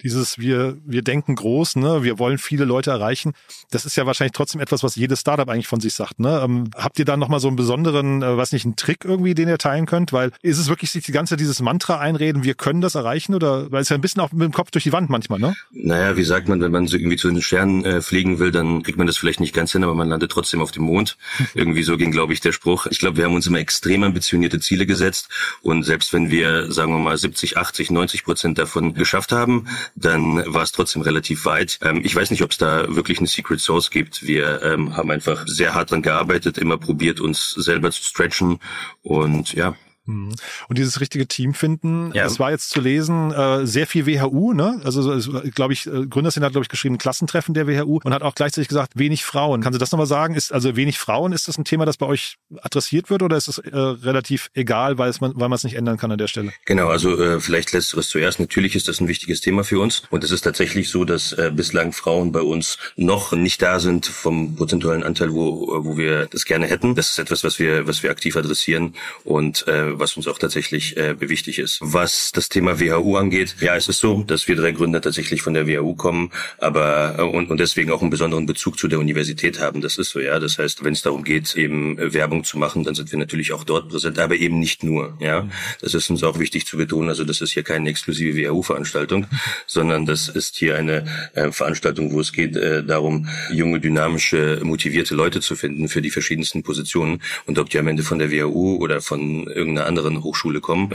dieses 0.05 0.37
wir 0.37 0.77
wir 0.85 1.01
denken 1.01 1.33
groß, 1.35 1.77
ne, 1.77 2.03
wir 2.03 2.19
wollen 2.19 2.37
viele 2.37 2.63
Leute 2.63 2.91
erreichen. 2.91 3.33
Das 3.71 3.85
ist 3.85 3.97
ja 3.97 4.05
wahrscheinlich 4.05 4.33
trotzdem 4.33 4.61
etwas, 4.61 4.83
was 4.83 4.95
jedes 4.95 5.19
Startup 5.19 5.49
eigentlich 5.49 5.67
von 5.67 5.79
sich 5.79 5.95
sagt, 5.95 6.19
ne? 6.19 6.41
Ähm, 6.43 6.69
habt 6.75 6.99
ihr 6.99 7.05
da 7.05 7.17
noch 7.17 7.27
mal 7.27 7.39
so 7.39 7.47
einen 7.47 7.57
besonderen, 7.57 8.21
äh, 8.21 8.37
was 8.37 8.51
nicht, 8.51 8.65
einen 8.65 8.75
Trick 8.75 9.03
irgendwie, 9.03 9.33
den 9.33 9.49
ihr 9.49 9.57
teilen 9.57 9.87
könnt, 9.87 10.13
weil 10.13 10.31
ist 10.43 10.59
es 10.59 10.69
wirklich 10.69 10.91
sich 10.91 11.03
die 11.03 11.11
ganze 11.11 11.31
Zeit 11.31 11.39
dieses 11.39 11.59
Mantra 11.59 11.99
einreden, 11.99 12.43
wir 12.43 12.53
können 12.53 12.81
das 12.81 12.93
erreichen 12.93 13.33
oder 13.33 13.71
weil 13.71 13.81
es 13.81 13.89
ja 13.89 13.95
ein 13.95 14.01
bisschen 14.01 14.21
auch 14.21 14.31
mit 14.31 14.43
dem 14.43 14.51
Kopf 14.51 14.69
durch 14.69 14.83
die 14.83 14.93
Wand 14.93 15.09
manchmal, 15.09 15.39
ne? 15.39 15.55
Naja, 15.71 16.15
wie 16.17 16.23
sagt 16.23 16.47
man, 16.47 16.61
wenn 16.61 16.71
man 16.71 16.87
so 16.87 16.97
irgendwie 16.97 17.17
zu 17.17 17.27
den 17.27 17.41
Sternen 17.41 17.83
äh, 17.83 18.01
fliegen 18.01 18.37
will, 18.37 18.51
dann 18.51 18.83
kriegt 18.83 18.99
man 18.99 19.07
das 19.07 19.17
vielleicht 19.17 19.39
nicht 19.39 19.55
ganz 19.55 19.71
hin, 19.71 19.83
aber 19.83 19.95
man 19.95 20.07
landet 20.07 20.31
trotzdem 20.31 20.61
auf 20.61 20.71
dem 20.71 20.83
Mond. 20.83 21.17
irgendwie 21.55 21.81
so 21.81 21.97
ging, 21.97 22.11
glaube 22.11 22.33
ich, 22.33 22.41
der 22.41 22.51
Spruch. 22.51 22.85
Ich 22.85 22.99
glaube, 22.99 23.17
wir 23.17 23.25
haben 23.25 23.33
uns 23.33 23.47
immer 23.47 23.57
extrem 23.57 24.03
ambitionierte 24.03 24.59
Ziele 24.59 24.85
gesetzt 24.85 25.29
und 25.63 25.81
selbst 25.81 26.13
wenn 26.13 26.29
wir, 26.29 26.71
sagen 26.71 26.91
wir 26.91 26.99
mal, 26.99 27.17
70, 27.17 27.57
80, 27.57 27.89
90 27.89 28.23
Prozent 28.23 28.59
davon 28.59 28.93
geschafft 28.93 29.31
haben, 29.31 29.65
dann 29.95 30.43
war 30.53 30.63
es 30.63 30.73
trotzdem 30.73 31.01
relativ 31.01 31.45
weit. 31.45 31.79
Ähm, 31.81 32.01
ich 32.03 32.15
weiß 32.15 32.29
nicht, 32.31 32.43
ob 32.43 32.51
es 32.51 32.57
da 32.57 32.93
wirklich 32.93 33.19
eine 33.19 33.27
Secret 33.27 33.61
Source 33.61 33.89
gibt. 33.89 34.23
Wir 34.23 34.61
ähm, 34.61 34.95
haben 34.95 35.09
einfach 35.09 35.45
sehr 35.47 35.73
hart 35.73 35.91
dran 35.91 36.01
gearbeitet, 36.01 36.57
immer 36.57 36.77
probiert, 36.77 37.21
uns 37.21 37.51
selber 37.51 37.91
zu 37.91 38.03
stretchen 38.03 38.59
und 39.03 39.53
ja. 39.53 39.75
Und 40.07 40.77
dieses 40.77 41.01
richtige 41.01 41.27
Team 41.27 41.53
finden, 41.53 42.11
ja. 42.13 42.23
das 42.23 42.39
war 42.39 42.51
jetzt 42.51 42.69
zu 42.69 42.79
lesen, 42.79 43.31
äh, 43.31 43.65
sehr 43.65 43.87
viel 43.87 44.05
WHU, 44.05 44.53
ne? 44.53 44.79
Also, 44.83 45.09
also 45.11 45.41
glaube 45.53 45.73
ich, 45.73 45.87
äh, 45.87 46.05
Gründerszene 46.05 46.45
hat, 46.45 46.53
glaube 46.53 46.63
ich, 46.63 46.69
geschrieben, 46.69 46.97
Klassentreffen 46.97 47.53
der 47.53 47.67
WHU 47.67 47.99
und 48.03 48.13
hat 48.13 48.21
auch 48.21 48.35
gleichzeitig 48.35 48.67
gesagt, 48.67 48.93
wenig 48.95 49.25
Frauen. 49.25 49.61
Kannst 49.61 49.75
du 49.75 49.79
das 49.79 49.91
nochmal 49.91 50.07
sagen? 50.07 50.35
Ist 50.35 50.53
also 50.53 50.75
wenig 50.75 50.99
Frauen, 50.99 51.33
ist 51.33 51.47
das 51.47 51.57
ein 51.57 51.65
Thema, 51.65 51.85
das 51.85 51.97
bei 51.97 52.05
euch 52.05 52.37
adressiert 52.61 53.09
wird 53.09 53.23
oder 53.23 53.35
ist 53.35 53.47
es 53.47 53.57
äh, 53.57 53.75
relativ 53.75 54.51
egal, 54.53 54.97
weil 54.97 55.09
es 55.09 55.21
man, 55.21 55.33
weil 55.35 55.49
man 55.49 55.55
es 55.55 55.63
nicht 55.63 55.75
ändern 55.75 55.97
kann 55.97 56.11
an 56.11 56.17
der 56.17 56.27
Stelle? 56.27 56.51
Genau, 56.65 56.89
also 56.89 57.19
äh, 57.19 57.39
vielleicht 57.39 57.71
letzteres 57.73 58.09
zuerst. 58.09 58.39
Natürlich 58.39 58.75
ist 58.75 58.87
das 58.87 59.01
ein 59.01 59.07
wichtiges 59.07 59.41
Thema 59.41 59.63
für 59.63 59.79
uns 59.79 60.03
und 60.11 60.23
es 60.23 60.31
ist 60.31 60.41
tatsächlich 60.41 60.89
so, 60.89 61.03
dass 61.03 61.33
äh, 61.33 61.51
bislang 61.53 61.93
Frauen 61.93 62.31
bei 62.31 62.41
uns 62.41 62.77
noch 62.95 63.31
nicht 63.31 63.61
da 63.61 63.79
sind 63.79 64.05
vom 64.05 64.55
prozentualen 64.55 65.03
Anteil, 65.03 65.33
wo, 65.33 65.83
wo 65.83 65.97
wir 65.97 66.27
das 66.27 66.45
gerne 66.45 66.67
hätten. 66.67 66.95
Das 66.95 67.09
ist 67.09 67.19
etwas, 67.19 67.43
was 67.43 67.57
wir, 67.57 67.87
was 67.87 68.03
wir 68.03 68.11
aktiv 68.11 68.35
adressieren 68.37 68.93
und 69.23 69.67
äh, 69.67 69.94
was 69.99 70.17
uns 70.17 70.27
auch 70.27 70.37
tatsächlich 70.37 70.97
äh, 70.97 71.15
wichtig 71.19 71.59
ist. 71.59 71.79
Was 71.81 72.31
das 72.31 72.49
Thema 72.49 72.79
WHU 72.79 73.17
angeht, 73.17 73.55
ja, 73.59 73.75
es 73.75 73.87
ist 73.87 73.99
so, 73.99 74.23
dass 74.23 74.47
wir 74.47 74.55
drei 74.55 74.71
Gründer 74.71 75.01
tatsächlich 75.01 75.41
von 75.41 75.53
der 75.53 75.67
WHU 75.67 75.95
kommen, 75.95 76.31
aber 76.57 77.15
äh, 77.17 77.21
und, 77.21 77.49
und 77.49 77.59
deswegen 77.59 77.91
auch 77.91 78.01
einen 78.01 78.09
besonderen 78.09 78.45
Bezug 78.45 78.77
zu 78.77 78.87
der 78.87 78.99
Universität 78.99 79.59
haben. 79.59 79.81
Das 79.81 79.97
ist 79.97 80.11
so, 80.11 80.19
ja. 80.19 80.39
Das 80.39 80.57
heißt, 80.57 80.83
wenn 80.83 80.93
es 80.93 81.01
darum 81.01 81.23
geht, 81.23 81.55
eben 81.55 81.97
Werbung 81.97 82.43
zu 82.43 82.57
machen, 82.57 82.83
dann 82.83 82.95
sind 82.95 83.11
wir 83.11 83.19
natürlich 83.19 83.53
auch 83.53 83.63
dort 83.63 83.89
präsent, 83.89 84.19
aber 84.19 84.35
eben 84.35 84.59
nicht 84.59 84.83
nur, 84.83 85.17
ja. 85.19 85.47
Das 85.81 85.93
ist 85.93 86.09
uns 86.09 86.23
auch 86.23 86.39
wichtig 86.39 86.65
zu 86.65 86.77
betonen. 86.77 87.09
Also 87.09 87.23
das 87.23 87.41
ist 87.41 87.51
hier 87.51 87.63
keine 87.63 87.89
exklusive 87.89 88.37
WHU-Veranstaltung, 88.37 89.27
sondern 89.67 90.05
das 90.05 90.27
ist 90.29 90.57
hier 90.57 90.77
eine 90.77 91.05
äh, 91.33 91.51
Veranstaltung, 91.51 92.13
wo 92.13 92.19
es 92.19 92.31
geht 92.31 92.55
äh, 92.55 92.83
darum, 92.83 93.27
junge, 93.51 93.79
dynamische, 93.79 94.59
motivierte 94.63 95.15
Leute 95.15 95.41
zu 95.41 95.55
finden 95.55 95.87
für 95.87 96.01
die 96.01 96.11
verschiedensten 96.11 96.63
Positionen 96.63 97.21
und 97.45 97.59
ob 97.59 97.69
die 97.69 97.79
am 97.79 97.87
Ende 97.87 98.03
von 98.03 98.19
der 98.19 98.31
WHU 98.31 98.77
oder 98.77 99.01
von 99.01 99.47
irgendeiner 99.47 99.84
anderen 99.85 100.23
Hochschule 100.23 100.61
kommen. 100.61 100.91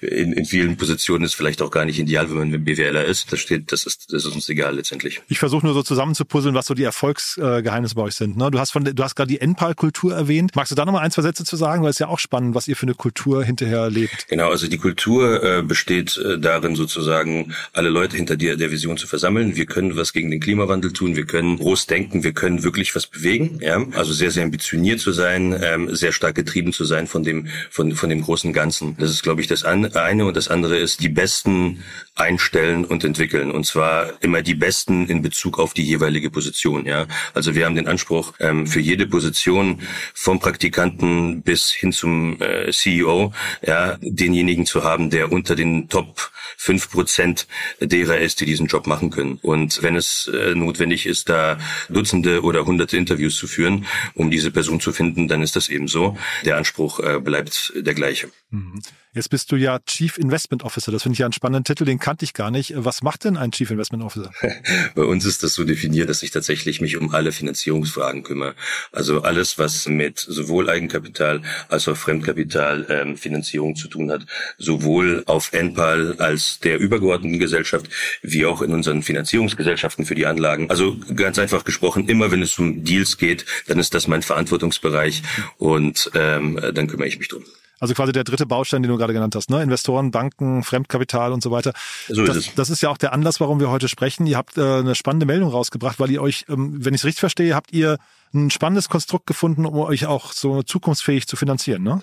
In, 0.00 0.32
in 0.32 0.44
vielen 0.44 0.76
Positionen 0.76 1.24
ist 1.24 1.34
vielleicht 1.34 1.62
auch 1.62 1.70
gar 1.70 1.84
nicht 1.84 1.98
ideal, 1.98 2.30
wenn 2.30 2.50
man 2.50 2.64
BWLer 2.64 3.04
ist. 3.04 3.32
Das 3.32 3.40
steht, 3.40 3.72
das 3.72 3.84
ist, 3.84 4.12
das 4.12 4.24
ist 4.24 4.34
uns 4.34 4.48
egal 4.48 4.76
letztendlich. 4.76 5.20
Ich 5.28 5.38
versuche 5.38 5.64
nur 5.64 5.74
so 5.74 5.82
zusammenzupuzzeln, 5.82 6.54
was 6.54 6.66
so 6.66 6.74
die 6.74 6.84
Erfolgsgeheimnisse 6.84 7.94
bei 7.94 8.02
euch 8.02 8.14
sind. 8.14 8.36
Ne? 8.36 8.50
Du 8.50 8.58
hast 8.58 8.70
von, 8.70 8.84
du 8.84 9.02
hast 9.02 9.14
gerade 9.14 9.28
die 9.28 9.40
Enpal-Kultur 9.40 10.14
erwähnt. 10.14 10.52
Magst 10.54 10.70
du 10.70 10.76
da 10.76 10.84
nochmal 10.84 11.02
ein, 11.02 11.10
zwei 11.10 11.22
Sätze 11.22 11.44
zu 11.44 11.56
sagen? 11.56 11.82
Weil 11.82 11.90
es 11.90 11.98
ja 11.98 12.08
auch 12.08 12.18
spannend, 12.18 12.54
was 12.54 12.68
ihr 12.68 12.76
für 12.76 12.86
eine 12.86 12.94
Kultur 12.94 13.44
hinterher 13.44 13.90
lebt. 13.90 14.28
Genau, 14.28 14.50
also 14.50 14.68
die 14.68 14.78
Kultur 14.78 15.42
äh, 15.42 15.62
besteht 15.62 16.16
äh, 16.16 16.38
darin 16.38 16.76
sozusagen, 16.76 17.54
alle 17.72 17.88
Leute 17.88 18.16
hinter 18.16 18.36
der, 18.36 18.56
der 18.56 18.70
Vision 18.70 18.96
zu 18.96 19.06
versammeln. 19.06 19.56
Wir 19.56 19.66
können 19.66 19.96
was 19.96 20.12
gegen 20.12 20.30
den 20.30 20.40
Klimawandel 20.40 20.92
tun. 20.92 21.16
Wir 21.16 21.26
können 21.26 21.58
groß 21.58 21.86
denken. 21.86 22.24
Wir 22.24 22.32
können 22.32 22.62
wirklich 22.62 22.94
was 22.94 23.06
bewegen. 23.06 23.58
Ja? 23.60 23.84
Also 23.92 24.12
sehr, 24.12 24.30
sehr 24.30 24.44
ambitioniert 24.44 25.00
zu 25.00 25.12
sein, 25.12 25.58
ähm, 25.62 25.94
sehr 25.94 26.12
stark 26.12 26.34
getrieben 26.34 26.72
zu 26.72 26.84
sein 26.84 27.06
von 27.06 27.22
dem, 27.22 27.46
von, 27.70 27.92
von 27.94 28.08
dem 28.08 28.17
dem 28.18 28.24
großen 28.24 28.52
Ganzen. 28.52 28.96
Das 28.98 29.10
ist, 29.10 29.22
glaube 29.22 29.40
ich, 29.40 29.46
das 29.46 29.64
eine. 29.64 30.26
Und 30.26 30.36
das 30.36 30.48
andere 30.48 30.76
ist, 30.76 31.00
die 31.00 31.08
Besten 31.08 31.82
einstellen 32.14 32.84
und 32.84 33.04
entwickeln. 33.04 33.50
Und 33.50 33.64
zwar 33.64 34.12
immer 34.22 34.42
die 34.42 34.54
Besten 34.54 35.06
in 35.06 35.22
Bezug 35.22 35.58
auf 35.58 35.72
die 35.72 35.84
jeweilige 35.84 36.30
Position. 36.30 36.84
Ja, 36.86 37.06
Also 37.34 37.54
wir 37.54 37.64
haben 37.64 37.76
den 37.76 37.86
Anspruch, 37.86 38.34
ähm, 38.40 38.66
für 38.66 38.80
jede 38.80 39.06
Position 39.06 39.80
vom 40.14 40.40
Praktikanten 40.40 41.42
bis 41.42 41.70
hin 41.70 41.92
zum 41.92 42.40
äh, 42.40 42.70
CEO, 42.72 43.32
ja, 43.64 43.96
denjenigen 44.00 44.66
zu 44.66 44.82
haben, 44.82 45.10
der 45.10 45.30
unter 45.32 45.54
den 45.54 45.88
Top 45.88 46.30
fünf 46.56 46.90
Prozent 46.90 47.46
derer 47.80 48.18
ist, 48.18 48.40
die 48.40 48.46
diesen 48.46 48.66
Job 48.66 48.86
machen 48.86 49.10
können. 49.10 49.38
Und 49.42 49.82
wenn 49.82 49.94
es 49.96 50.28
äh, 50.34 50.54
notwendig 50.54 51.06
ist, 51.06 51.28
da 51.28 51.58
Dutzende 51.88 52.42
oder 52.42 52.66
Hunderte 52.66 52.96
Interviews 52.96 53.36
zu 53.36 53.46
führen, 53.46 53.86
um 54.14 54.30
diese 54.30 54.50
Person 54.50 54.80
zu 54.80 54.92
finden, 54.92 55.28
dann 55.28 55.42
ist 55.42 55.54
das 55.54 55.68
eben 55.68 55.86
so. 55.86 56.16
Der 56.44 56.56
Anspruch 56.56 56.98
äh, 57.00 57.20
bleibt 57.20 57.72
der 57.76 57.94
gleiche. 57.94 58.07
Mhm. 58.50 58.80
Jetzt 59.14 59.30
bist 59.30 59.50
du 59.50 59.56
ja 59.56 59.78
Chief 59.80 60.16
Investment 60.16 60.62
Officer. 60.62 60.92
Das 60.92 61.02
finde 61.02 61.14
ich 61.14 61.18
ja 61.18 61.26
einen 61.26 61.32
spannenden 61.32 61.64
Titel, 61.64 61.84
den 61.84 61.98
kannte 61.98 62.24
ich 62.24 62.34
gar 62.34 62.50
nicht. 62.50 62.72
Was 62.76 63.02
macht 63.02 63.24
denn 63.24 63.36
ein 63.36 63.50
Chief 63.50 63.70
Investment 63.70 64.04
Officer? 64.04 64.30
Bei 64.94 65.02
uns 65.02 65.24
ist 65.24 65.42
das 65.42 65.54
so 65.54 65.64
definiert, 65.64 66.08
dass 66.08 66.22
ich 66.22 66.30
tatsächlich 66.30 66.80
mich 66.80 66.96
um 66.96 67.14
alle 67.14 67.32
Finanzierungsfragen 67.32 68.22
kümmere. 68.22 68.54
Also 68.92 69.22
alles, 69.22 69.58
was 69.58 69.88
mit 69.88 70.18
sowohl 70.18 70.70
Eigenkapital 70.70 71.42
als 71.68 71.88
auch 71.88 71.96
Fremdkapital 71.96 72.86
ähm, 72.90 73.16
Finanzierung 73.16 73.76
zu 73.76 73.88
tun 73.88 74.10
hat, 74.10 74.24
sowohl 74.56 75.24
auf 75.26 75.52
NPAL 75.52 76.16
als 76.18 76.60
der 76.60 76.78
übergeordneten 76.78 77.40
Gesellschaft, 77.40 77.88
wie 78.22 78.46
auch 78.46 78.62
in 78.62 78.72
unseren 78.72 79.02
Finanzierungsgesellschaften 79.02 80.04
für 80.04 80.14
die 80.14 80.26
Anlagen. 80.26 80.70
Also 80.70 80.96
ganz 81.16 81.38
einfach 81.38 81.64
gesprochen, 81.64 82.08
immer 82.08 82.30
wenn 82.30 82.42
es 82.42 82.58
um 82.58 82.84
Deals 82.84 83.16
geht, 83.18 83.46
dann 83.66 83.78
ist 83.78 83.94
das 83.94 84.06
mein 84.06 84.22
Verantwortungsbereich 84.22 85.22
und 85.56 86.10
ähm, 86.14 86.60
dann 86.72 86.86
kümmere 86.86 87.08
ich 87.08 87.18
mich 87.18 87.28
drum. 87.28 87.44
Also 87.80 87.94
quasi 87.94 88.12
der 88.12 88.24
dritte 88.24 88.46
Baustein, 88.46 88.82
den 88.82 88.90
du 88.90 88.98
gerade 88.98 89.12
genannt 89.12 89.34
hast, 89.34 89.50
ne? 89.50 89.62
Investoren, 89.62 90.10
Banken, 90.10 90.62
Fremdkapital 90.64 91.32
und 91.32 91.42
so 91.42 91.50
weiter. 91.50 91.72
So 92.08 92.24
das, 92.24 92.36
ist 92.36 92.48
es. 92.48 92.54
Das 92.54 92.70
ist 92.70 92.82
ja 92.82 92.90
auch 92.90 92.98
der 92.98 93.12
Anlass, 93.12 93.40
warum 93.40 93.60
wir 93.60 93.70
heute 93.70 93.88
sprechen. 93.88 94.26
Ihr 94.26 94.36
habt 94.36 94.58
äh, 94.58 94.78
eine 94.78 94.94
spannende 94.94 95.26
Meldung 95.26 95.50
rausgebracht, 95.50 96.00
weil 96.00 96.10
ihr 96.10 96.22
euch, 96.22 96.46
ähm, 96.48 96.84
wenn 96.84 96.94
ich 96.94 97.02
es 97.02 97.04
richtig 97.04 97.20
verstehe, 97.20 97.54
habt 97.54 97.72
ihr 97.72 97.98
ein 98.34 98.50
spannendes 98.50 98.88
Konstrukt 98.88 99.26
gefunden, 99.26 99.64
um 99.64 99.78
euch 99.78 100.06
auch 100.06 100.32
so 100.32 100.62
zukunftsfähig 100.62 101.26
zu 101.26 101.36
finanzieren, 101.36 101.82
ne? 101.82 102.00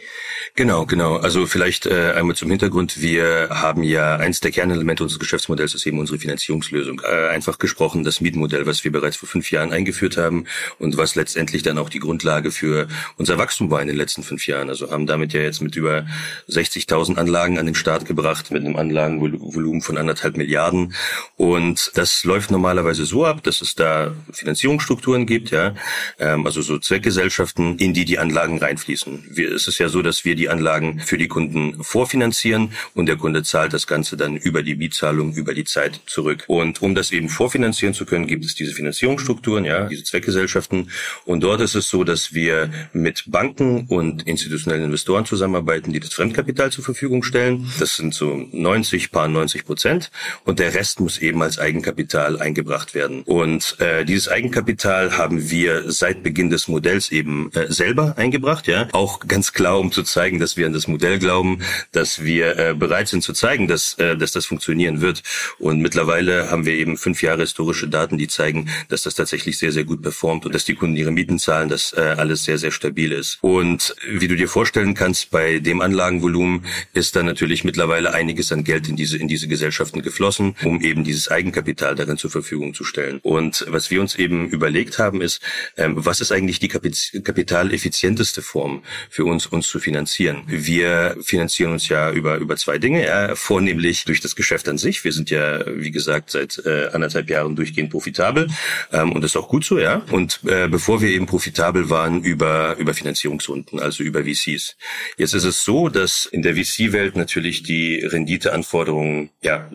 Genau, 0.55 0.85
genau. 0.85 1.17
Also 1.17 1.45
vielleicht 1.45 1.85
äh, 1.85 2.13
einmal 2.13 2.35
zum 2.35 2.49
Hintergrund. 2.49 3.01
Wir 3.01 3.49
haben 3.51 3.83
ja 3.83 4.15
eins 4.15 4.39
der 4.39 4.51
Kernelemente 4.51 5.03
unseres 5.03 5.19
Geschäftsmodells 5.19 5.75
ist 5.75 5.85
eben 5.85 5.99
unsere 5.99 6.17
Finanzierungslösung. 6.17 7.01
Äh, 7.03 7.29
einfach 7.29 7.57
gesprochen 7.57 8.03
das 8.03 8.21
Mietmodell, 8.21 8.65
was 8.65 8.83
wir 8.83 8.91
bereits 8.91 9.17
vor 9.17 9.29
fünf 9.29 9.51
Jahren 9.51 9.71
eingeführt 9.71 10.17
haben 10.17 10.45
und 10.79 10.97
was 10.97 11.15
letztendlich 11.15 11.63
dann 11.63 11.77
auch 11.77 11.89
die 11.89 11.99
Grundlage 11.99 12.51
für 12.51 12.87
unser 13.17 13.37
Wachstum 13.37 13.69
war 13.69 13.81
in 13.81 13.87
den 13.87 13.97
letzten 13.97 14.23
fünf 14.23 14.47
Jahren. 14.47 14.69
Also 14.69 14.91
haben 14.91 15.05
damit 15.07 15.33
ja 15.33 15.41
jetzt 15.41 15.61
mit 15.61 15.75
über 15.75 16.05
60.000 16.49 17.17
Anlagen 17.17 17.59
an 17.59 17.65
den 17.65 17.75
Start 17.75 18.05
gebracht, 18.05 18.51
mit 18.51 18.65
einem 18.65 18.75
Anlagenvolumen 18.75 19.81
von 19.81 19.97
anderthalb 19.97 20.37
Milliarden. 20.37 20.93
Und 21.35 21.91
das 21.95 22.23
läuft 22.23 22.51
normalerweise 22.51 23.05
so 23.05 23.25
ab, 23.25 23.43
dass 23.43 23.61
es 23.61 23.75
da 23.75 24.13
Finanzierungsstrukturen 24.31 25.25
gibt, 25.25 25.51
ja, 25.51 25.75
ähm, 26.19 26.45
also 26.45 26.61
so 26.61 26.77
Zweckgesellschaften, 26.77 27.77
in 27.77 27.93
die 27.93 28.05
die 28.05 28.19
Anlagen 28.19 28.57
reinfließen. 28.57 29.25
Wir, 29.31 29.51
es 29.51 29.67
ist 29.67 29.79
ja 29.79 29.89
so, 29.89 30.01
dass 30.01 30.25
wir 30.25 30.35
die 30.35 30.49
Anlagen 30.49 30.99
für 30.99 31.17
die 31.17 31.27
Kunden 31.27 31.83
vorfinanzieren 31.83 32.71
und 32.93 33.07
der 33.07 33.17
Kunde 33.17 33.43
zahlt 33.43 33.73
das 33.73 33.87
Ganze 33.87 34.17
dann 34.17 34.37
über 34.37 34.63
die 34.63 34.75
Mietzahlung 34.75 35.33
über 35.33 35.53
die 35.53 35.63
Zeit 35.63 36.01
zurück. 36.05 36.43
Und 36.47 36.81
um 36.81 36.95
das 36.95 37.11
eben 37.11 37.29
vorfinanzieren 37.29 37.93
zu 37.93 38.05
können, 38.05 38.27
gibt 38.27 38.45
es 38.45 38.55
diese 38.55 38.73
Finanzierungsstrukturen, 38.73 39.65
ja, 39.65 39.87
diese 39.87 40.03
Zweckgesellschaften. 40.03 40.91
Und 41.25 41.41
dort 41.41 41.61
ist 41.61 41.75
es 41.75 41.89
so, 41.89 42.03
dass 42.03 42.33
wir 42.33 42.69
mit 42.93 43.23
Banken 43.27 43.87
und 43.87 44.23
institutionellen 44.23 44.85
Investoren 44.85 45.25
zusammenarbeiten, 45.25 45.91
die 45.91 45.99
das 45.99 46.13
Fremdkapital 46.13 46.71
zur 46.71 46.83
Verfügung 46.83 47.23
stellen. 47.23 47.69
Das 47.79 47.95
sind 47.95 48.13
so 48.13 48.47
90, 48.51 49.11
paar 49.11 49.27
90 49.27 49.65
Prozent. 49.65 50.11
Und 50.43 50.59
der 50.59 50.73
Rest 50.73 50.99
muss 50.99 51.17
eben 51.17 51.41
als 51.41 51.59
Eigenkapital 51.59 52.39
eingebracht 52.39 52.93
werden. 52.93 53.23
Und 53.23 53.77
äh, 53.79 54.05
dieses 54.05 54.29
Eigenkapital 54.29 55.17
haben 55.17 55.49
wir 55.49 55.91
seit 55.91 56.04
Beginn 56.13 56.49
des 56.49 56.67
Modells 56.67 57.11
eben 57.11 57.51
äh, 57.53 57.71
selber 57.71 58.17
eingebracht, 58.17 58.67
ja. 58.67 58.87
Auch 58.91 59.19
ganz 59.27 59.53
klar, 59.53 59.79
um 59.79 59.91
zu 59.91 60.03
zeigen, 60.03 60.39
dass 60.39 60.57
wir 60.57 60.65
an 60.65 60.73
das 60.73 60.87
Modell 60.87 61.19
glauben, 61.19 61.59
dass 61.91 62.23
wir 62.23 62.57
äh, 62.57 62.73
bereit 62.73 63.07
sind 63.07 63.23
zu 63.23 63.33
zeigen, 63.33 63.67
dass, 63.67 63.95
äh, 63.95 64.15
dass 64.15 64.31
das 64.31 64.45
funktionieren 64.45 65.01
wird. 65.01 65.23
Und 65.59 65.81
mittlerweile 65.81 66.51
haben 66.51 66.65
wir 66.65 66.73
eben 66.73 66.97
fünf 66.97 67.21
Jahre 67.21 67.41
historische 67.41 67.87
Daten, 67.87 68.17
die 68.17 68.27
zeigen, 68.27 68.69
dass 68.89 69.03
das 69.03 69.15
tatsächlich 69.15 69.57
sehr, 69.57 69.71
sehr 69.71 69.83
gut 69.83 70.01
performt 70.01 70.45
und 70.45 70.53
dass 70.53 70.65
die 70.65 70.75
Kunden 70.75 70.95
ihre 70.95 71.11
Mieten 71.11 71.39
zahlen, 71.39 71.69
dass 71.69 71.93
äh, 71.93 72.01
alles 72.01 72.43
sehr, 72.43 72.57
sehr 72.57 72.71
stabil 72.71 73.11
ist. 73.11 73.39
Und 73.41 73.95
wie 74.07 74.27
du 74.27 74.35
dir 74.35 74.47
vorstellen 74.47 74.93
kannst, 74.93 75.31
bei 75.31 75.59
dem 75.59 75.81
Anlagenvolumen 75.81 76.65
ist 76.93 77.15
da 77.15 77.23
natürlich 77.23 77.63
mittlerweile 77.63 78.13
einiges 78.13 78.51
an 78.51 78.63
Geld 78.63 78.87
in 78.87 78.95
diese, 78.95 79.17
in 79.17 79.27
diese 79.27 79.47
Gesellschaften 79.47 80.01
geflossen, 80.01 80.55
um 80.63 80.81
eben 80.81 81.03
dieses 81.03 81.29
Eigenkapital 81.29 81.95
darin 81.95 82.17
zur 82.17 82.31
Verfügung 82.31 82.73
zu 82.73 82.83
stellen. 82.83 83.19
Und 83.23 83.65
was 83.69 83.91
wir 83.91 84.01
uns 84.01 84.15
eben 84.15 84.49
überlegt 84.49 84.99
haben, 84.99 85.21
ist, 85.21 85.41
ähm, 85.77 85.94
was 85.95 86.21
ist 86.21 86.31
eigentlich 86.31 86.59
die 86.59 86.67
kapitaleffizienteste 86.67 88.41
Form 88.41 88.83
für 89.09 89.25
uns, 89.25 89.45
uns 89.45 89.67
zu 89.67 89.79
finanzieren? 89.79 90.43
Wir 90.47 91.17
finanzieren 91.21 91.71
uns 91.71 91.87
ja 91.87 92.11
über, 92.11 92.37
über 92.37 92.57
zwei 92.57 92.77
Dinge, 92.77 93.05
ja, 93.05 93.35
vornehmlich 93.35 94.05
durch 94.05 94.21
das 94.21 94.35
Geschäft 94.35 94.67
an 94.67 94.77
sich. 94.77 95.03
Wir 95.03 95.13
sind 95.13 95.29
ja, 95.29 95.63
wie 95.67 95.91
gesagt, 95.91 96.31
seit 96.31 96.61
äh, 96.65 96.89
anderthalb 96.91 97.29
Jahren 97.29 97.55
durchgehend 97.55 97.91
profitabel 97.91 98.47
ähm, 98.91 99.11
und 99.11 99.21
das 99.21 99.31
ist 99.31 99.37
auch 99.37 99.49
gut 99.49 99.65
so, 99.65 99.79
ja. 99.79 100.03
Und 100.11 100.41
äh, 100.45 100.67
bevor 100.67 101.01
wir 101.01 101.09
eben 101.09 101.25
profitabel 101.25 101.89
waren, 101.89 102.23
über, 102.23 102.75
über 102.77 102.93
Finanzierungsrunden, 102.93 103.79
also 103.79 104.03
über 104.03 104.23
VCs. 104.23 104.75
Jetzt 105.17 105.33
ist 105.33 105.43
es 105.43 105.63
so, 105.63 105.89
dass 105.89 106.25
in 106.25 106.41
der 106.41 106.55
VC-Welt 106.55 107.15
natürlich 107.15 107.63
die 107.63 107.99
Renditeanforderungen 107.99 109.29
ja 109.41 109.69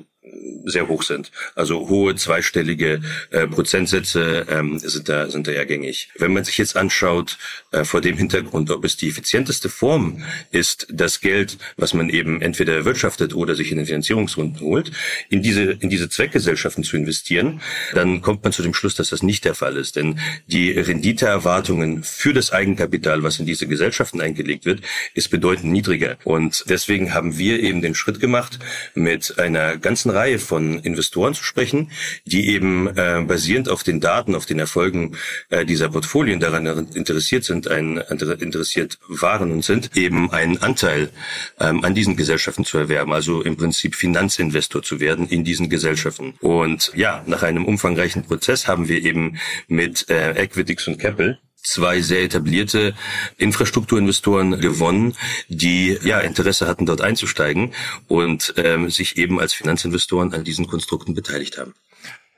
sehr 0.65 0.89
hoch 0.89 1.03
sind. 1.03 1.31
Also 1.55 1.89
hohe 1.89 2.15
zweistellige 2.15 3.01
äh, 3.31 3.47
Prozentsätze 3.47 4.47
ähm, 4.49 4.79
sind 4.79 5.09
da 5.09 5.31
sind 5.31 5.47
da 5.47 5.53
ja 5.53 5.65
gängig. 5.65 6.11
Wenn 6.17 6.33
man 6.33 6.45
sich 6.45 6.59
jetzt 6.59 6.77
anschaut 6.77 7.39
äh, 7.73 7.85
vor 7.85 8.01
dem 8.01 8.17
Hintergrund, 8.17 8.71
ob 8.71 8.85
es 8.85 8.97
die 8.97 9.09
effizienteste 9.09 9.69
Form 9.69 10.23
ist, 10.51 10.87
das 10.91 11.21
Geld, 11.21 11.59
was 11.77 11.95
man 11.95 12.09
eben 12.09 12.43
entweder 12.43 12.75
erwirtschaftet 12.75 13.35
oder 13.35 13.55
sich 13.55 13.71
in 13.71 13.79
den 13.79 13.87
Finanzierungsrunden 13.87 14.61
holt, 14.61 14.91
in 15.29 15.43
diese 15.43 15.63
in 15.63 15.91
diese 15.91 16.09
Zweckgesellschaften 16.09 16.85
zu 16.85 16.97
investieren, 16.97 17.61
dann 17.95 18.21
kommt 18.21 18.43
man 18.45 18.53
zu 18.53 18.63
dem 18.63 18.75
Schluss, 18.75 18.95
dass 18.95 19.11
das 19.11 19.23
nicht 19.23 19.45
der 19.45 19.55
Fall 19.55 19.77
ist. 19.77 19.97
Denn 19.97 20.19
die 20.47 20.71
Renditeerwartungen 20.73 22.03
für 22.03 22.33
das 22.33 22.53
Eigenkapital, 22.53 23.23
was 23.23 23.39
in 23.39 23.47
diese 23.47 23.67
Gesellschaften 23.67 24.21
eingelegt 24.21 24.65
wird, 24.65 24.81
ist 25.15 25.31
bedeutend 25.31 25.73
niedriger. 25.73 26.17
Und 26.25 26.65
deswegen 26.69 27.15
haben 27.15 27.39
wir 27.39 27.61
eben 27.61 27.83
den 27.83 27.95
Schritt 27.95 28.21
gemacht, 28.21 28.59
mit 28.95 29.39
einer 29.39 29.77
ganzen 29.77 30.11
Reihe 30.21 30.39
von 30.39 30.79
Investoren 30.81 31.35
zu 31.35 31.45
sprechen, 31.45 31.91
die 32.27 32.49
eben 32.49 32.89
äh, 32.89 33.25
basierend 33.27 33.69
auf 33.71 33.83
den 33.83 34.00
Daten, 34.00 34.35
auf 34.35 34.45
den 34.45 34.59
Erfolgen 34.59 35.17
äh, 35.49 35.65
dieser 35.65 35.89
Portfolien 35.89 36.41
daran 36.41 36.67
interessiert 36.95 37.45
sind, 37.45 37.69
ein, 37.69 37.97
interessiert 37.97 38.99
waren 39.09 39.50
und 39.50 39.65
sind, 39.65 39.97
eben 39.97 40.31
einen 40.31 40.59
Anteil 40.59 41.11
ähm, 41.59 41.85
an 41.85 41.95
diesen 41.95 42.17
Gesellschaften 42.17 42.65
zu 42.65 42.77
erwerben, 42.77 43.12
also 43.12 43.43
im 43.43 43.57
Prinzip 43.57 43.95
Finanzinvestor 43.95 44.83
zu 44.83 45.00
werden 45.00 45.27
in 45.27 45.43
diesen 45.43 45.71
Gesellschaften. 45.71 46.35
Und 46.41 46.93
ja, 46.95 47.23
nach 47.27 47.43
einem 47.43 47.65
umfangreichen 47.65 48.25
Prozess 48.25 48.69
haben 48.69 48.89
wir 48.89 49.03
eben 49.03 49.39
mit 49.69 50.11
äh, 50.11 50.33
Equitix 50.43 50.87
und 50.87 50.99
Keppel 50.99 51.39
zwei 51.62 52.00
sehr 52.00 52.23
etablierte 52.23 52.95
Infrastrukturinvestoren 53.37 54.61
gewonnen, 54.61 55.14
die 55.49 55.99
ja 56.02 56.21
Interesse 56.21 56.67
hatten, 56.67 56.87
dort 56.87 57.00
einzusteigen 57.00 57.73
und 58.09 58.55
ähm, 58.57 58.90
sich 58.90 59.17
eben 59.17 59.40
als 59.40 59.55
Finanzinvestoren 59.55 60.33
an 60.35 60.45
diesen 60.45 60.67
Konstrukten 60.67 61.14
beteiligt 61.14 61.59
haben. 61.59 61.75